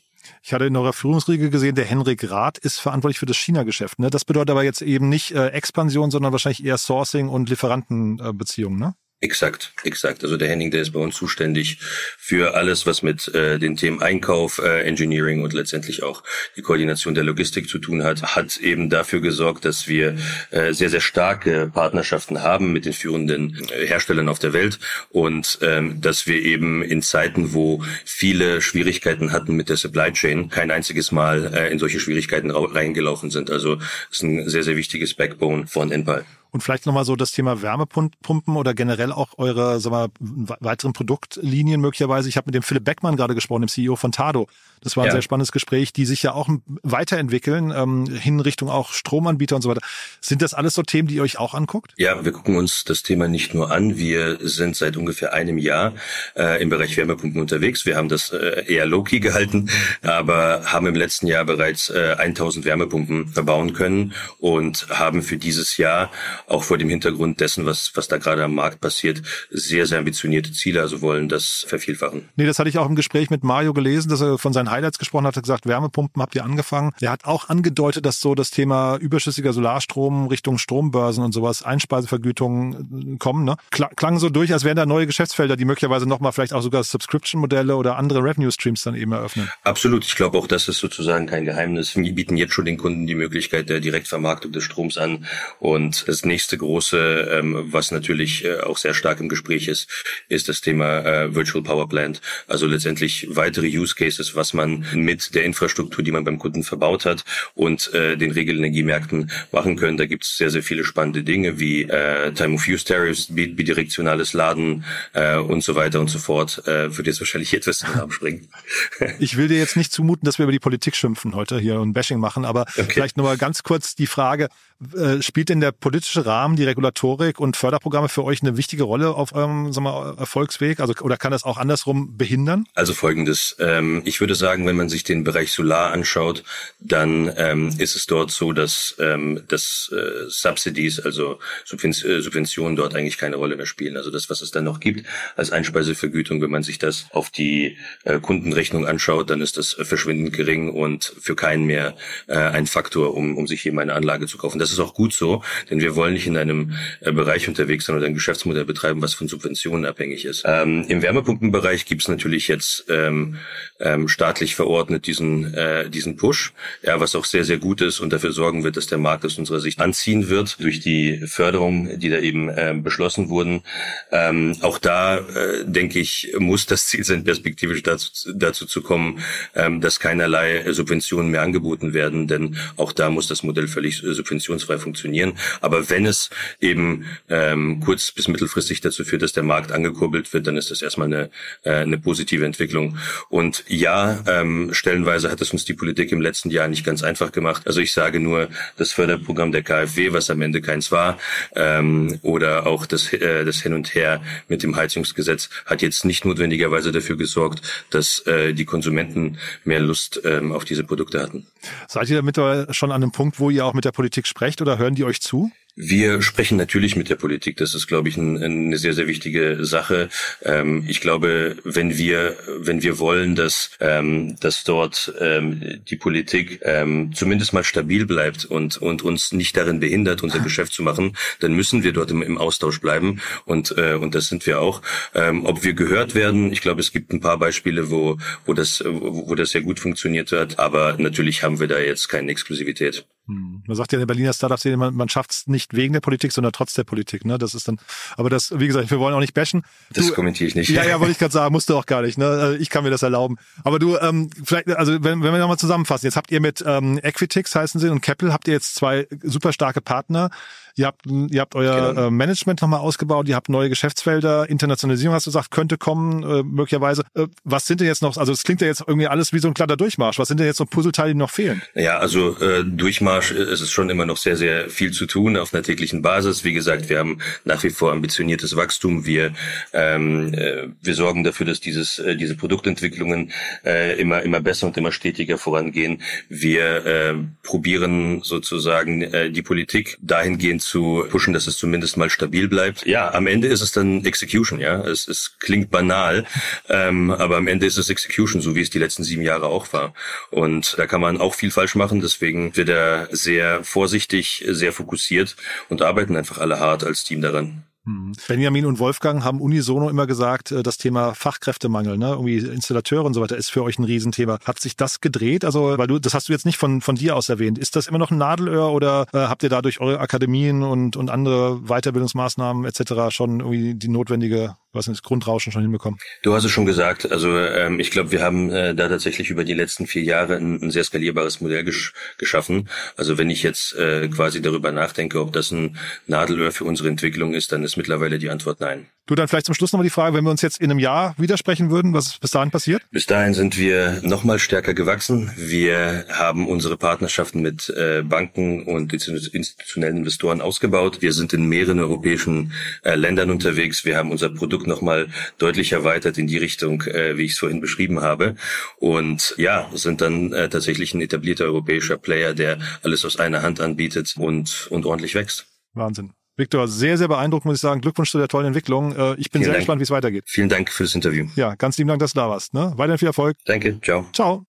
Ich 0.42 0.52
hatte 0.52 0.66
in 0.66 0.76
eurer 0.76 0.92
Führungsriege 0.92 1.50
gesehen, 1.50 1.74
der 1.74 1.84
Henrik 1.84 2.30
Rath 2.30 2.58
ist 2.58 2.78
verantwortlich 2.78 3.18
für 3.18 3.26
das 3.26 3.36
China-Geschäft. 3.36 3.98
Ne? 3.98 4.10
Das 4.10 4.24
bedeutet 4.24 4.50
aber 4.50 4.64
jetzt 4.64 4.82
eben 4.82 5.08
nicht 5.08 5.32
äh, 5.32 5.48
Expansion, 5.48 6.10
sondern 6.10 6.32
wahrscheinlich 6.32 6.64
eher 6.64 6.78
Sourcing 6.78 7.28
und 7.28 7.48
Lieferantenbeziehungen, 7.48 8.78
ne? 8.78 8.94
Exakt, 9.22 9.72
exakt. 9.82 10.22
Also 10.24 10.36
der 10.36 10.48
Henning, 10.48 10.70
der 10.70 10.82
ist 10.82 10.92
bei 10.92 11.00
uns 11.00 11.16
zuständig 11.16 11.78
für 12.18 12.54
alles, 12.54 12.84
was 12.84 13.02
mit 13.02 13.28
äh, 13.34 13.58
den 13.58 13.74
Themen 13.74 14.02
Einkauf, 14.02 14.58
äh, 14.58 14.82
Engineering 14.82 15.42
und 15.42 15.54
letztendlich 15.54 16.02
auch 16.02 16.22
die 16.54 16.60
Koordination 16.60 17.14
der 17.14 17.24
Logistik 17.24 17.66
zu 17.66 17.78
tun 17.78 18.04
hat, 18.04 18.36
hat 18.36 18.58
eben 18.58 18.90
dafür 18.90 19.22
gesorgt, 19.22 19.64
dass 19.64 19.88
wir 19.88 20.16
äh, 20.50 20.74
sehr, 20.74 20.90
sehr 20.90 21.00
starke 21.00 21.70
Partnerschaften 21.72 22.42
haben 22.42 22.74
mit 22.74 22.84
den 22.84 22.92
führenden 22.92 23.56
äh, 23.70 23.86
Herstellern 23.86 24.28
auf 24.28 24.38
der 24.38 24.52
Welt 24.52 24.78
und 25.08 25.60
ähm, 25.62 25.98
dass 26.02 26.26
wir 26.26 26.42
eben 26.42 26.82
in 26.82 27.00
Zeiten, 27.00 27.54
wo 27.54 27.82
viele 28.04 28.60
Schwierigkeiten 28.60 29.32
hatten 29.32 29.56
mit 29.56 29.70
der 29.70 29.78
Supply 29.78 30.12
Chain, 30.12 30.50
kein 30.50 30.70
einziges 30.70 31.10
Mal 31.10 31.54
äh, 31.54 31.72
in 31.72 31.78
solche 31.78 32.00
Schwierigkeiten 32.00 32.50
reingelaufen 32.50 33.30
sind. 33.30 33.50
Also 33.50 33.78
ist 34.10 34.22
ein 34.22 34.46
sehr, 34.46 34.62
sehr 34.62 34.76
wichtiges 34.76 35.14
Backbone 35.14 35.66
von 35.66 35.90
Enpal. 35.90 36.26
Und 36.50 36.62
vielleicht 36.62 36.86
nochmal 36.86 37.04
so 37.04 37.16
das 37.16 37.32
Thema 37.32 37.62
Wärmepumpen 37.62 38.56
oder 38.56 38.74
generell 38.74 39.12
auch 39.12 39.38
eure 39.38 39.80
sag 39.80 39.90
mal, 39.90 40.08
weiteren 40.18 40.92
Produktlinien 40.92 41.80
möglicherweise. 41.80 42.28
Ich 42.28 42.36
habe 42.36 42.46
mit 42.46 42.54
dem 42.54 42.62
Philipp 42.62 42.84
Beckmann 42.84 43.16
gerade 43.16 43.34
gesprochen, 43.34 43.62
dem 43.62 43.68
CEO 43.68 43.96
von 43.96 44.12
Tado. 44.12 44.46
Das 44.82 44.96
war 44.96 45.04
ein 45.04 45.08
ja. 45.08 45.12
sehr 45.12 45.22
spannendes 45.22 45.52
Gespräch, 45.52 45.92
die 45.92 46.04
sich 46.04 46.22
ja 46.22 46.32
auch 46.32 46.48
weiterentwickeln, 46.82 47.72
ähm, 47.74 48.06
hin 48.06 48.40
Richtung 48.40 48.70
auch 48.70 48.92
Stromanbieter 48.92 49.56
und 49.56 49.62
so 49.62 49.68
weiter. 49.68 49.80
Sind 50.20 50.42
das 50.42 50.54
alles 50.54 50.74
so 50.74 50.82
Themen, 50.82 51.08
die 51.08 51.16
ihr 51.16 51.22
euch 51.22 51.38
auch 51.38 51.54
anguckt? 51.54 51.92
Ja, 51.96 52.24
wir 52.24 52.32
gucken 52.32 52.56
uns 52.56 52.84
das 52.84 53.02
Thema 53.02 53.28
nicht 53.28 53.54
nur 53.54 53.70
an. 53.70 53.96
Wir 53.96 54.38
sind 54.40 54.76
seit 54.76 54.96
ungefähr 54.96 55.32
einem 55.32 55.58
Jahr 55.58 55.94
äh, 56.36 56.62
im 56.62 56.68
Bereich 56.68 56.96
Wärmepumpen 56.96 57.40
unterwegs. 57.40 57.86
Wir 57.86 57.96
haben 57.96 58.08
das 58.08 58.30
äh, 58.30 58.64
eher 58.66 58.86
low-key 58.86 59.20
gehalten, 59.20 59.70
aber 60.02 60.62
haben 60.66 60.86
im 60.86 60.94
letzten 60.94 61.26
Jahr 61.26 61.44
bereits 61.44 61.90
äh, 61.90 62.14
1000 62.18 62.64
Wärmepumpen 62.64 63.28
verbauen 63.28 63.72
können 63.72 64.12
und 64.38 64.88
haben 64.90 65.22
für 65.22 65.36
dieses 65.36 65.76
Jahr 65.76 66.10
auch 66.46 66.64
vor 66.64 66.78
dem 66.78 66.88
Hintergrund 66.88 67.40
dessen, 67.40 67.66
was, 67.66 67.92
was 67.94 68.08
da 68.08 68.18
gerade 68.18 68.44
am 68.44 68.54
Markt 68.54 68.80
passiert, 68.80 69.22
sehr, 69.50 69.86
sehr 69.86 69.98
ambitionierte 69.98 70.52
Ziele, 70.52 70.80
also 70.80 71.00
wollen 71.00 71.28
das 71.28 71.64
vervielfachen. 71.68 72.28
Nee, 72.36 72.46
das 72.46 72.58
hatte 72.58 72.68
ich 72.68 72.78
auch 72.78 72.88
im 72.88 72.96
Gespräch 72.96 73.30
mit 73.30 73.44
Mario 73.44 73.72
gelesen, 73.72 74.08
dass 74.08 74.20
er 74.20 74.38
von 74.38 74.52
seinen 74.52 74.70
Highlights 74.70 74.98
gesprochen 74.98 75.26
hat, 75.26 75.36
hat 75.36 75.42
gesagt, 75.42 75.66
Wärmepumpen 75.66 76.22
habt 76.22 76.34
ihr 76.34 76.44
angefangen. 76.44 76.92
Er 77.00 77.10
hat 77.10 77.24
auch 77.24 77.48
angedeutet, 77.48 78.06
dass 78.06 78.20
so 78.20 78.34
das 78.34 78.50
Thema 78.50 78.96
überschüssiger 78.96 79.52
Solarstrom 79.52 80.28
Richtung 80.28 80.58
Strombörsen 80.58 81.24
und 81.24 81.32
sowas, 81.32 81.62
Einspeisevergütungen 81.62 83.14
äh, 83.14 83.18
kommen. 83.18 83.44
Ne? 83.44 83.56
Klang 83.70 84.18
so 84.18 84.30
durch, 84.30 84.52
als 84.52 84.64
wären 84.64 84.76
da 84.76 84.86
neue 84.86 85.06
Geschäftsfelder, 85.06 85.56
die 85.56 85.64
möglicherweise 85.64 86.06
nochmal 86.06 86.32
vielleicht 86.32 86.52
auch 86.52 86.62
sogar 86.62 86.84
Subscription-Modelle 86.84 87.76
oder 87.76 87.96
andere 87.96 88.22
Revenue-Streams 88.22 88.82
dann 88.84 88.94
eben 88.94 89.12
eröffnen. 89.12 89.50
Absolut. 89.62 90.04
Ich 90.04 90.14
glaube 90.14 90.38
auch, 90.38 90.46
das 90.46 90.68
ist 90.68 90.78
sozusagen 90.78 91.26
kein 91.26 91.44
Geheimnis. 91.44 91.96
Wir 91.96 92.14
bieten 92.14 92.36
jetzt 92.36 92.54
schon 92.54 92.64
den 92.64 92.76
Kunden 92.76 93.06
die 93.06 93.14
Möglichkeit 93.14 93.68
der 93.68 93.80
Direktvermarktung 93.80 94.52
des 94.52 94.64
Stroms 94.64 94.96
an. 94.96 95.26
Und 95.58 96.06
das 96.06 96.24
nächste 96.24 96.35
große, 96.38 97.28
ähm, 97.32 97.68
was 97.72 97.90
natürlich 97.90 98.44
äh, 98.44 98.60
auch 98.60 98.78
sehr 98.78 98.94
stark 98.94 99.20
im 99.20 99.28
Gespräch 99.28 99.68
ist, 99.68 99.88
ist 100.28 100.48
das 100.48 100.60
Thema 100.60 101.00
äh, 101.00 101.34
Virtual 101.34 101.62
Power 101.62 101.88
Plant. 101.88 102.20
Also 102.46 102.66
letztendlich 102.66 103.28
weitere 103.30 103.66
Use 103.66 103.94
Cases, 103.94 104.34
was 104.34 104.54
man 104.54 104.86
mit 104.94 105.34
der 105.34 105.44
Infrastruktur, 105.44 106.04
die 106.04 106.12
man 106.12 106.24
beim 106.24 106.38
Kunden 106.38 106.62
verbaut 106.62 107.04
hat 107.04 107.24
und 107.54 107.92
äh, 107.94 108.16
den 108.16 108.30
Regelenergiemärkten 108.30 109.30
machen 109.52 109.76
können. 109.76 109.96
Da 109.96 110.06
gibt 110.06 110.24
es 110.24 110.36
sehr, 110.36 110.50
sehr 110.50 110.62
viele 110.62 110.84
spannende 110.84 111.22
Dinge 111.22 111.58
wie 111.58 111.82
äh, 111.82 112.32
Time 112.32 112.54
of 112.54 112.68
Use 112.68 112.84
Tariffs, 112.84 113.28
bidirektionales 113.30 114.32
Laden 114.32 114.84
äh, 115.14 115.36
und 115.36 115.64
so 115.64 115.74
weiter 115.74 116.00
und 116.00 116.08
so 116.08 116.18
fort. 116.18 116.62
Äh, 116.66 116.96
würde 116.96 117.10
jetzt 117.10 117.20
wahrscheinlich 117.20 117.54
etwas 117.54 117.82
in 117.82 117.88
den 117.88 117.98
Rahmen 117.98 118.12
springen. 118.12 118.48
ich 119.18 119.36
will 119.36 119.48
dir 119.48 119.58
jetzt 119.58 119.76
nicht 119.76 119.92
zumuten, 119.92 120.26
dass 120.26 120.38
wir 120.38 120.44
über 120.44 120.52
die 120.52 120.58
Politik 120.58 120.96
schimpfen 120.96 121.34
heute 121.34 121.58
hier 121.58 121.80
und 121.80 121.92
Bashing 121.92 122.18
machen, 122.18 122.44
aber 122.44 122.62
okay. 122.62 122.84
vielleicht 122.88 123.16
nur 123.16 123.26
mal 123.26 123.36
ganz 123.36 123.62
kurz 123.62 123.94
die 123.94 124.06
Frage, 124.06 124.48
äh, 124.94 125.22
spielt 125.22 125.48
denn 125.48 125.60
der 125.60 125.72
politische 125.72 126.26
Rahmen, 126.26 126.56
die 126.56 126.64
Regulatorik 126.64 127.40
und 127.40 127.56
Förderprogramme 127.56 128.10
für 128.10 128.24
euch 128.24 128.42
eine 128.42 128.58
wichtige 128.58 128.82
Rolle 128.82 129.14
auf 129.14 129.34
eurem 129.34 129.72
sagen 129.72 129.84
wir, 129.86 130.16
Erfolgsweg? 130.18 130.80
Also 130.80 130.92
oder 131.00 131.16
kann 131.16 131.30
das 131.30 131.44
auch 131.44 131.56
andersrum 131.56 132.18
behindern? 132.18 132.66
Also 132.74 132.92
folgendes: 132.92 133.56
ähm, 133.58 134.02
Ich 134.04 134.20
würde 134.20 134.34
sagen, 134.34 134.66
wenn 134.66 134.76
man 134.76 134.90
sich 134.90 135.02
den 135.02 135.24
Bereich 135.24 135.52
Solar 135.52 135.92
anschaut, 135.92 136.44
dann 136.78 137.32
ähm, 137.36 137.74
ist 137.78 137.96
es 137.96 138.06
dort 138.06 138.30
so, 138.30 138.52
dass 138.52 138.94
ähm, 138.98 139.44
dass 139.48 139.90
äh, 139.92 140.28
Subsidies, 140.28 141.00
also 141.00 141.38
äh, 141.72 142.20
Subventionen 142.20 142.76
dort 142.76 142.94
eigentlich 142.94 143.16
keine 143.16 143.36
Rolle 143.36 143.56
mehr 143.56 143.66
spielen. 143.66 143.96
Also 143.96 144.10
das, 144.10 144.28
was 144.28 144.42
es 144.42 144.50
dann 144.50 144.64
noch 144.64 144.80
gibt 144.80 145.06
als 145.36 145.52
Einspeisevergütung, 145.52 146.42
wenn 146.42 146.50
man 146.50 146.62
sich 146.62 146.78
das 146.78 147.06
auf 147.12 147.30
die 147.30 147.78
äh, 148.04 148.20
Kundenrechnung 148.20 148.86
anschaut, 148.86 149.30
dann 149.30 149.40
ist 149.40 149.56
das 149.56 149.72
verschwindend 149.72 150.34
gering 150.34 150.70
und 150.70 151.14
für 151.18 151.34
keinen 151.34 151.64
mehr 151.64 151.96
äh, 152.26 152.36
ein 152.36 152.66
Faktor, 152.66 153.14
um 153.14 153.38
um 153.38 153.46
sich 153.46 153.62
hier 153.62 153.76
eine 153.78 153.94
Anlage 153.94 154.26
zu 154.26 154.36
kaufen 154.38 154.58
das 154.65 154.65
ist 154.72 154.80
auch 154.80 154.94
gut 154.94 155.12
so, 155.12 155.42
denn 155.70 155.80
wir 155.80 155.96
wollen 155.96 156.14
nicht 156.14 156.26
in 156.26 156.36
einem 156.36 156.72
äh, 157.00 157.12
Bereich 157.12 157.48
unterwegs 157.48 157.86
sein 157.86 157.96
oder 157.96 158.06
ein 158.06 158.14
Geschäftsmodell 158.14 158.64
betreiben, 158.64 159.02
was 159.02 159.14
von 159.14 159.28
Subventionen 159.28 159.86
abhängig 159.86 160.24
ist. 160.24 160.42
Ähm, 160.46 160.84
Im 160.88 161.02
Wärmepumpenbereich 161.02 161.86
gibt 161.86 162.02
es 162.02 162.08
natürlich 162.08 162.48
jetzt 162.48 162.84
ähm, 162.88 163.36
ähm, 163.80 164.08
staatlich 164.08 164.54
verordnet 164.54 165.06
diesen 165.06 165.54
äh, 165.54 165.88
diesen 165.90 166.16
Push, 166.16 166.52
ja, 166.82 167.00
was 167.00 167.14
auch 167.14 167.24
sehr 167.24 167.44
sehr 167.44 167.58
gut 167.58 167.80
ist 167.80 168.00
und 168.00 168.12
dafür 168.12 168.32
sorgen 168.32 168.64
wird, 168.64 168.76
dass 168.76 168.86
der 168.86 168.98
Markt 168.98 169.24
aus 169.24 169.38
unserer 169.38 169.60
Sicht 169.60 169.80
anziehen 169.80 170.28
wird 170.28 170.62
durch 170.62 170.80
die 170.80 171.18
Förderung, 171.26 171.98
die 171.98 172.08
da 172.08 172.18
eben 172.18 172.48
äh, 172.48 172.74
beschlossen 172.76 173.28
wurden. 173.28 173.62
Ähm, 174.10 174.56
auch 174.60 174.78
da 174.78 175.18
äh, 175.18 175.64
denke 175.64 175.98
ich 175.98 176.34
muss 176.38 176.66
das 176.66 176.86
Ziel 176.86 177.04
sein, 177.04 177.24
perspektivisch 177.24 177.82
dazu, 177.82 178.32
dazu 178.34 178.66
zu 178.66 178.82
kommen, 178.82 179.20
ähm, 179.54 179.80
dass 179.80 180.00
keinerlei 180.00 180.72
Subventionen 180.72 181.30
mehr 181.30 181.42
angeboten 181.42 181.92
werden, 181.94 182.26
denn 182.26 182.56
auch 182.76 182.92
da 182.92 183.10
muss 183.10 183.28
das 183.28 183.42
Modell 183.42 183.68
völlig 183.68 183.98
subventionsfrei 183.98 184.55
emissionsfrei 184.56 184.78
funktionieren. 184.78 185.34
Aber 185.60 185.88
wenn 185.90 186.06
es 186.06 186.30
eben 186.60 187.06
ähm, 187.28 187.80
kurz- 187.84 188.12
bis 188.12 188.28
mittelfristig 188.28 188.80
dazu 188.80 189.04
führt, 189.04 189.22
dass 189.22 189.32
der 189.32 189.42
Markt 189.42 189.72
angekurbelt 189.72 190.32
wird, 190.32 190.46
dann 190.46 190.56
ist 190.56 190.70
das 190.70 190.82
erstmal 190.82 191.06
eine, 191.06 191.30
äh, 191.62 191.70
eine 191.70 191.98
positive 191.98 192.44
Entwicklung. 192.44 192.98
Und 193.28 193.64
ja, 193.68 194.22
ähm, 194.26 194.72
stellenweise 194.72 195.30
hat 195.30 195.40
es 195.40 195.52
uns 195.52 195.64
die 195.64 195.74
Politik 195.74 196.12
im 196.12 196.20
letzten 196.20 196.50
Jahr 196.50 196.68
nicht 196.68 196.84
ganz 196.84 197.02
einfach 197.02 197.32
gemacht. 197.32 197.66
Also 197.66 197.80
ich 197.80 197.92
sage 197.92 198.20
nur, 198.20 198.48
das 198.76 198.92
Förderprogramm 198.92 199.52
der 199.52 199.62
KfW, 199.62 200.12
was 200.12 200.30
am 200.30 200.40
Ende 200.42 200.60
keins 200.60 200.90
war, 200.90 201.18
ähm, 201.54 202.18
oder 202.22 202.66
auch 202.66 202.86
das, 202.86 203.12
äh, 203.12 203.44
das 203.44 203.60
Hin 203.60 203.74
und 203.74 203.94
Her 203.94 204.22
mit 204.48 204.62
dem 204.62 204.76
Heizungsgesetz 204.76 205.50
hat 205.66 205.82
jetzt 205.82 206.04
nicht 206.04 206.24
notwendigerweise 206.24 206.92
dafür 206.92 207.16
gesorgt, 207.16 207.62
dass 207.90 208.20
äh, 208.26 208.54
die 208.54 208.64
Konsumenten 208.64 209.38
mehr 209.64 209.80
Lust 209.80 210.20
ähm, 210.24 210.52
auf 210.52 210.64
diese 210.64 210.84
Produkte 210.84 211.20
hatten. 211.20 211.46
Seid 211.88 212.08
ihr 212.08 212.16
damit 212.16 212.36
schon 212.74 212.92
an 212.92 213.02
einem 213.02 213.12
Punkt, 213.12 213.40
wo 213.40 213.50
ihr 213.50 213.64
auch 213.64 213.74
mit 213.74 213.84
der 213.84 213.92
Politik 213.92 214.26
sprecht 214.26 214.45
oder 214.62 214.78
hören 214.78 214.94
die 214.94 215.04
euch 215.04 215.20
zu? 215.20 215.50
Wir 215.78 216.22
sprechen 216.22 216.56
natürlich 216.56 216.96
mit 216.96 217.10
der 217.10 217.16
Politik. 217.16 217.58
Das 217.58 217.74
ist, 217.74 217.86
glaube 217.86 218.08
ich, 218.08 218.16
ein, 218.16 218.42
eine 218.42 218.78
sehr, 218.78 218.94
sehr 218.94 219.08
wichtige 219.08 219.62
Sache. 219.66 220.08
Ähm, 220.42 220.86
ich 220.88 221.02
glaube, 221.02 221.56
wenn 221.64 221.98
wir, 221.98 222.34
wenn 222.60 222.82
wir 222.82 222.98
wollen, 222.98 223.34
dass, 223.34 223.72
ähm, 223.80 224.36
dass 224.40 224.64
dort 224.64 225.12
ähm, 225.20 225.82
die 225.86 225.96
Politik 225.96 226.60
ähm, 226.62 227.12
zumindest 227.14 227.52
mal 227.52 227.62
stabil 227.62 228.06
bleibt 228.06 228.46
und, 228.46 228.78
und 228.78 229.02
uns 229.02 229.32
nicht 229.32 229.54
darin 229.54 229.78
behindert, 229.78 230.22
unser 230.22 230.40
Geschäft 230.40 230.72
zu 230.72 230.82
machen, 230.82 231.14
dann 231.40 231.52
müssen 231.52 231.82
wir 231.82 231.92
dort 231.92 232.10
im, 232.10 232.22
im 232.22 232.38
Austausch 232.38 232.80
bleiben. 232.80 233.20
Und, 233.44 233.76
äh, 233.76 233.96
und 233.96 234.14
das 234.14 234.28
sind 234.28 234.46
wir 234.46 234.62
auch. 234.62 234.80
Ähm, 235.14 235.44
ob 235.44 235.62
wir 235.62 235.74
gehört 235.74 236.14
werden, 236.14 236.52
ich 236.52 236.62
glaube, 236.62 236.80
es 236.80 236.90
gibt 236.90 237.12
ein 237.12 237.20
paar 237.20 237.38
Beispiele, 237.38 237.90
wo, 237.90 238.16
wo, 238.46 238.54
das, 238.54 238.82
wo, 238.82 239.28
wo 239.28 239.34
das 239.34 239.50
sehr 239.50 239.60
gut 239.60 239.78
funktioniert 239.78 240.32
hat. 240.32 240.58
Aber 240.58 240.96
natürlich 240.98 241.42
haben 241.42 241.60
wir 241.60 241.68
da 241.68 241.78
jetzt 241.78 242.08
keine 242.08 242.32
Exklusivität. 242.32 243.04
Hm. 243.26 243.64
Man 243.66 243.76
sagt 243.76 243.92
ja 243.92 243.96
in 243.96 244.00
der 244.00 244.06
Berliner 244.06 244.32
Startup-Szene, 244.32 244.76
man, 244.76 244.94
man 244.94 245.08
schafft 245.08 245.32
es 245.32 245.46
nicht 245.48 245.65
wegen 245.70 245.92
der 245.92 246.00
Politik, 246.00 246.32
sondern 246.32 246.52
trotz 246.52 246.74
der 246.74 246.84
Politik. 246.84 247.24
Ne? 247.24 247.38
Das 247.38 247.54
ist 247.54 247.68
dann, 247.68 247.78
aber 248.16 248.30
das, 248.30 248.58
wie 248.58 248.66
gesagt, 248.66 248.90
wir 248.90 248.98
wollen 248.98 249.14
auch 249.14 249.20
nicht 249.20 249.34
bashen. 249.34 249.62
Du, 249.92 250.00
das 250.00 250.12
kommentiere 250.12 250.48
ich 250.48 250.54
nicht. 250.54 250.70
Ja, 250.70 250.84
ja, 250.84 251.00
wollte 251.00 251.12
ich 251.12 251.18
gerade 251.18 251.32
sagen, 251.32 251.52
musst 251.52 251.68
du 251.68 251.76
auch 251.76 251.86
gar 251.86 252.02
nicht. 252.02 252.18
Ne? 252.18 252.26
Also 252.26 252.58
ich 252.58 252.70
kann 252.70 252.84
mir 252.84 252.90
das 252.90 253.02
erlauben. 253.02 253.36
Aber 253.64 253.78
du, 253.78 253.96
ähm, 253.98 254.30
vielleicht, 254.44 254.68
also 254.70 254.92
wenn, 254.92 255.22
wenn 255.22 255.32
wir 255.32 255.38
nochmal 255.38 255.58
zusammenfassen, 255.58 256.06
jetzt 256.06 256.16
habt 256.16 256.30
ihr 256.30 256.40
mit 256.40 256.62
ähm, 256.66 256.98
Equitix 257.02 257.54
heißen 257.54 257.80
sie 257.80 257.90
und 257.90 258.00
Keppel 258.00 258.32
habt 258.32 258.48
ihr 258.48 258.54
jetzt 258.54 258.74
zwei 258.74 259.06
super 259.22 259.52
starke 259.52 259.80
Partner. 259.80 260.30
Ihr 260.78 260.86
habt, 260.86 261.06
ihr 261.06 261.40
habt 261.40 261.54
euer 261.54 261.94
genau. 261.94 262.08
Äh, 262.08 262.10
Management 262.10 262.60
nochmal 262.60 262.80
ausgebaut, 262.80 263.26
ihr 263.28 263.34
habt 263.34 263.48
neue 263.48 263.70
Geschäftsfelder, 263.70 264.48
Internationalisierung 264.50 265.14
hast 265.14 265.26
du 265.26 265.30
gesagt, 265.30 265.50
könnte 265.50 265.78
kommen, 265.78 266.22
äh, 266.22 266.42
möglicherweise. 266.42 267.02
Äh, 267.14 267.28
was 267.44 267.64
sind 267.64 267.80
denn 267.80 267.86
jetzt 267.86 268.02
noch, 268.02 268.18
also 268.18 268.30
es 268.30 268.42
klingt 268.42 268.60
ja 268.60 268.66
jetzt 268.66 268.84
irgendwie 268.86 269.06
alles 269.06 269.32
wie 269.32 269.38
so 269.38 269.48
ein 269.48 269.54
glatter 269.54 269.78
Durchmarsch. 269.78 270.18
Was 270.18 270.28
sind 270.28 270.38
denn 270.38 270.46
jetzt 270.46 270.60
noch 270.60 270.68
Puzzleteile, 270.68 271.14
die 271.14 271.18
noch 271.18 271.30
fehlen? 271.30 271.62
Ja, 271.74 271.96
also 271.96 272.38
äh, 272.40 272.62
Durchmarsch 272.62 273.32
äh, 273.32 273.52
ist 273.52 273.62
es 273.62 273.70
schon 273.70 273.88
immer 273.88 274.04
noch 274.04 274.18
sehr, 274.18 274.36
sehr 274.36 274.68
viel 274.68 274.90
zu 274.90 275.06
tun 275.06 275.38
auf 275.38 275.54
einer 275.54 275.62
täglichen 275.62 276.02
Basis. 276.02 276.44
Wie 276.44 276.52
gesagt, 276.52 276.90
wir 276.90 276.98
haben 276.98 277.20
nach 277.46 277.62
wie 277.64 277.70
vor 277.70 277.92
ambitioniertes 277.92 278.54
Wachstum. 278.54 279.06
Wir, 279.06 279.32
ähm, 279.72 280.34
äh, 280.34 280.68
wir 280.82 280.94
sorgen 280.94 281.24
dafür, 281.24 281.46
dass 281.46 281.60
dieses, 281.60 281.98
äh, 282.00 282.16
diese 282.16 282.36
Produktentwicklungen 282.36 283.32
äh, 283.64 283.98
immer, 283.98 284.20
immer 284.20 284.40
besser 284.40 284.66
und 284.66 284.76
immer 284.76 284.92
stetiger 284.92 285.38
vorangehen. 285.38 286.02
Wir 286.28 286.84
äh, 286.84 287.14
probieren 287.42 288.20
sozusagen 288.22 289.00
äh, 289.00 289.30
die 289.30 289.42
Politik 289.42 289.96
dahingehend 290.02 290.65
zu 290.66 291.04
pushen, 291.10 291.34
dass 291.34 291.46
es 291.46 291.56
zumindest 291.56 291.96
mal 291.96 292.10
stabil 292.10 292.48
bleibt. 292.48 292.86
Ja, 292.86 293.12
am 293.12 293.26
Ende 293.26 293.48
ist 293.48 293.60
es 293.60 293.72
dann 293.72 294.04
Execution, 294.04 294.60
ja. 294.60 294.80
Es, 294.80 295.08
es 295.08 295.36
klingt 295.38 295.70
banal, 295.70 296.26
ähm, 296.68 297.10
aber 297.10 297.36
am 297.36 297.48
Ende 297.48 297.66
ist 297.66 297.76
es 297.76 297.90
Execution, 297.90 298.40
so 298.40 298.54
wie 298.54 298.62
es 298.62 298.70
die 298.70 298.78
letzten 298.78 299.04
sieben 299.04 299.22
Jahre 299.22 299.46
auch 299.46 299.72
war. 299.72 299.94
Und 300.30 300.74
da 300.78 300.86
kann 300.86 301.00
man 301.00 301.20
auch 301.20 301.34
viel 301.34 301.50
falsch 301.50 301.74
machen, 301.74 302.00
deswegen 302.00 302.56
wird 302.56 302.68
er 302.68 303.08
sehr 303.10 303.62
vorsichtig, 303.64 304.44
sehr 304.48 304.72
fokussiert 304.72 305.36
und 305.68 305.82
arbeiten 305.82 306.16
einfach 306.16 306.38
alle 306.38 306.60
hart 306.60 306.84
als 306.84 307.04
Team 307.04 307.20
daran. 307.20 307.65
Hm. 307.86 308.12
Benjamin 308.26 308.66
und 308.66 308.80
Wolfgang 308.80 309.22
haben 309.22 309.40
unisono 309.40 309.88
immer 309.88 310.08
gesagt, 310.08 310.50
äh, 310.50 310.62
das 310.64 310.76
Thema 310.76 311.14
Fachkräftemangel, 311.14 311.96
ne, 311.96 312.10
irgendwie 312.10 312.38
Installateure 312.38 313.04
und 313.04 313.14
so 313.14 313.20
weiter, 313.20 313.36
ist 313.36 313.50
für 313.50 313.62
euch 313.62 313.78
ein 313.78 313.84
Riesenthema. 313.84 314.38
Hat 314.44 314.58
sich 314.58 314.76
das 314.76 315.00
gedreht? 315.00 315.44
Also, 315.44 315.78
weil 315.78 315.86
du, 315.86 316.00
das 316.00 316.12
hast 316.12 316.28
du 316.28 316.32
jetzt 316.32 316.46
nicht 316.46 316.58
von, 316.58 316.80
von 316.80 316.96
dir 316.96 317.14
aus 317.14 317.28
erwähnt. 317.28 317.58
Ist 317.58 317.76
das 317.76 317.86
immer 317.86 317.98
noch 317.98 318.10
ein 318.10 318.18
Nadelöhr 318.18 318.72
oder 318.72 319.06
äh, 319.12 319.18
habt 319.18 319.44
ihr 319.44 319.48
dadurch 319.48 319.80
eure 319.80 320.00
Akademien 320.00 320.64
und, 320.64 320.96
und 320.96 321.10
andere 321.10 321.60
Weiterbildungsmaßnahmen 321.60 322.64
etc. 322.64 323.14
schon 323.14 323.38
irgendwie 323.38 323.74
die 323.74 323.88
notwendige 323.88 324.56
was 324.76 324.86
ins 324.86 325.02
Grundrauschen 325.02 325.52
schon 325.52 325.62
hinbekommen. 325.62 325.98
Du 326.22 326.34
hast 326.34 326.44
es 326.44 326.50
schon 326.50 326.66
gesagt. 326.66 327.10
Also 327.10 327.36
ähm, 327.38 327.80
ich 327.80 327.90
glaube, 327.90 328.12
wir 328.12 328.22
haben 328.22 328.50
äh, 328.50 328.74
da 328.74 328.88
tatsächlich 328.88 329.30
über 329.30 329.44
die 329.44 329.54
letzten 329.54 329.86
vier 329.86 330.02
Jahre 330.02 330.36
ein, 330.36 330.62
ein 330.62 330.70
sehr 330.70 330.84
skalierbares 330.84 331.40
Modell 331.40 331.64
gesch 331.64 331.92
geschaffen. 332.18 332.68
Also 332.96 333.18
wenn 333.18 333.30
ich 333.30 333.42
jetzt 333.42 333.74
äh, 333.74 334.08
quasi 334.08 334.40
darüber 334.40 334.72
nachdenke, 334.72 335.20
ob 335.20 335.32
das 335.32 335.50
ein 335.50 335.76
Nadelöhr 336.06 336.52
für 336.52 336.64
unsere 336.64 336.88
Entwicklung 336.88 337.34
ist, 337.34 337.52
dann 337.52 337.64
ist 337.64 337.76
mittlerweile 337.76 338.18
die 338.18 338.30
Antwort 338.30 338.60
nein. 338.60 338.86
Du, 339.08 339.14
dann 339.14 339.28
vielleicht 339.28 339.46
zum 339.46 339.54
Schluss 339.54 339.72
nochmal 339.72 339.84
die 339.84 339.90
Frage, 339.90 340.16
wenn 340.16 340.24
wir 340.24 340.32
uns 340.32 340.42
jetzt 340.42 340.58
in 340.60 340.68
einem 340.68 340.80
Jahr 340.80 341.14
widersprechen 341.16 341.70
würden, 341.70 341.92
was 341.92 342.06
ist 342.06 342.20
bis 342.20 342.32
dahin 342.32 342.50
passiert? 342.50 342.82
Bis 342.90 343.06
dahin 343.06 343.34
sind 343.34 343.56
wir 343.56 344.00
nochmal 344.02 344.40
stärker 344.40 344.74
gewachsen. 344.74 345.30
Wir 345.36 346.06
haben 346.10 346.48
unsere 346.48 346.76
Partnerschaften 346.76 347.40
mit 347.40 347.68
äh, 347.70 348.02
Banken 348.02 348.64
und 348.64 348.92
institutionellen 348.92 349.98
Investoren 349.98 350.40
ausgebaut. 350.40 351.02
Wir 351.02 351.12
sind 351.12 351.32
in 351.32 351.48
mehreren 351.48 351.78
europäischen 351.78 352.50
äh, 352.82 352.96
Ländern 352.96 353.30
unterwegs. 353.30 353.84
Wir 353.84 353.96
haben 353.96 354.10
unser 354.10 354.28
Produkt 354.28 354.66
nochmal 354.66 355.06
deutlich 355.38 355.70
erweitert 355.70 356.18
in 356.18 356.26
die 356.26 356.38
Richtung, 356.38 356.82
äh, 356.82 357.16
wie 357.16 357.26
ich 357.26 357.32
es 357.32 357.38
vorhin 357.38 357.60
beschrieben 357.60 358.00
habe. 358.00 358.34
Und 358.78 359.36
ja, 359.38 359.70
sind 359.72 360.00
dann 360.00 360.32
tatsächlich 360.50 360.94
ein 360.94 361.00
etablierter 361.00 361.44
europäischer 361.44 361.96
Player, 361.96 362.34
der 362.34 362.58
alles 362.82 363.04
aus 363.04 363.20
einer 363.20 363.42
Hand 363.42 363.60
anbietet 363.60 364.14
und, 364.18 364.66
und 364.70 364.84
ordentlich 364.84 365.14
wächst. 365.14 365.46
Wahnsinn. 365.74 366.12
Victor, 366.36 366.68
sehr, 366.68 366.98
sehr 366.98 367.08
beeindruckend, 367.08 367.46
muss 367.46 367.56
ich 367.56 367.60
sagen. 367.62 367.80
Glückwunsch 367.80 368.10
zu 368.10 368.18
der 368.18 368.28
tollen 368.28 368.48
Entwicklung. 368.48 368.92
Äh, 368.94 369.14
ich 369.14 369.30
bin 369.30 369.40
Vielen 369.40 369.44
sehr 369.44 369.52
Dank. 369.52 369.56
gespannt, 369.60 369.80
wie 369.80 369.84
es 369.84 369.90
weitergeht. 369.90 370.24
Vielen 370.26 370.48
Dank 370.48 370.70
für 370.70 370.82
das 370.84 370.94
Interview. 370.94 371.26
Ja, 371.34 371.54
ganz 371.54 371.78
lieben 371.78 371.88
Dank, 371.88 372.00
dass 372.00 372.12
du 372.12 372.20
da 372.20 372.28
warst. 372.28 372.52
Ne? 372.52 372.72
Weiterhin 372.76 372.98
viel 372.98 373.08
Erfolg. 373.08 373.36
Danke. 373.46 373.80
Ciao. 373.80 374.06
Ciao. 374.12 374.44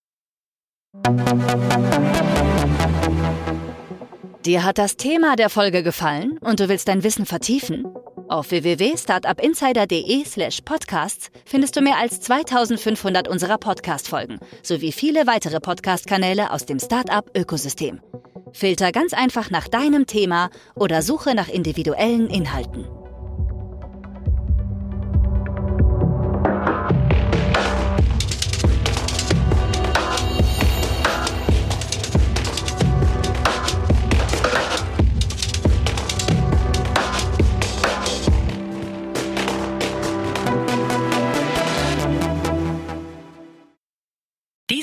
Dir 4.46 4.64
hat 4.64 4.78
das 4.78 4.96
Thema 4.98 5.36
der 5.36 5.50
Folge 5.50 5.84
gefallen 5.84 6.38
und 6.40 6.60
du 6.60 6.70
willst 6.70 6.88
dein 6.88 7.04
Wissen 7.04 7.26
vertiefen? 7.26 7.86
Auf 8.30 8.52
www.startupinsider.de 8.52 10.26
slash 10.26 10.62
podcasts 10.62 11.30
findest 11.46 11.76
du 11.76 11.82
mehr 11.82 11.98
als 11.98 12.20
2500 12.22 13.28
unserer 13.28 13.58
Podcast-Folgen 13.58 14.40
sowie 14.64 14.92
viele 14.92 15.28
weitere 15.28 15.60
Podcast-Kanäle 15.60 16.52
aus 16.52 16.66
dem 16.66 16.80
Startup-Ökosystem. 16.80 18.02
Filter 18.54 18.92
ganz 18.92 19.14
einfach 19.14 19.50
nach 19.50 19.68
deinem 19.68 20.08
Thema 20.08 20.50
oder 20.76 21.02
suche 21.02 21.36
nach 21.36 21.50
individuellen 21.50 22.30
Inhalten. 22.30 22.86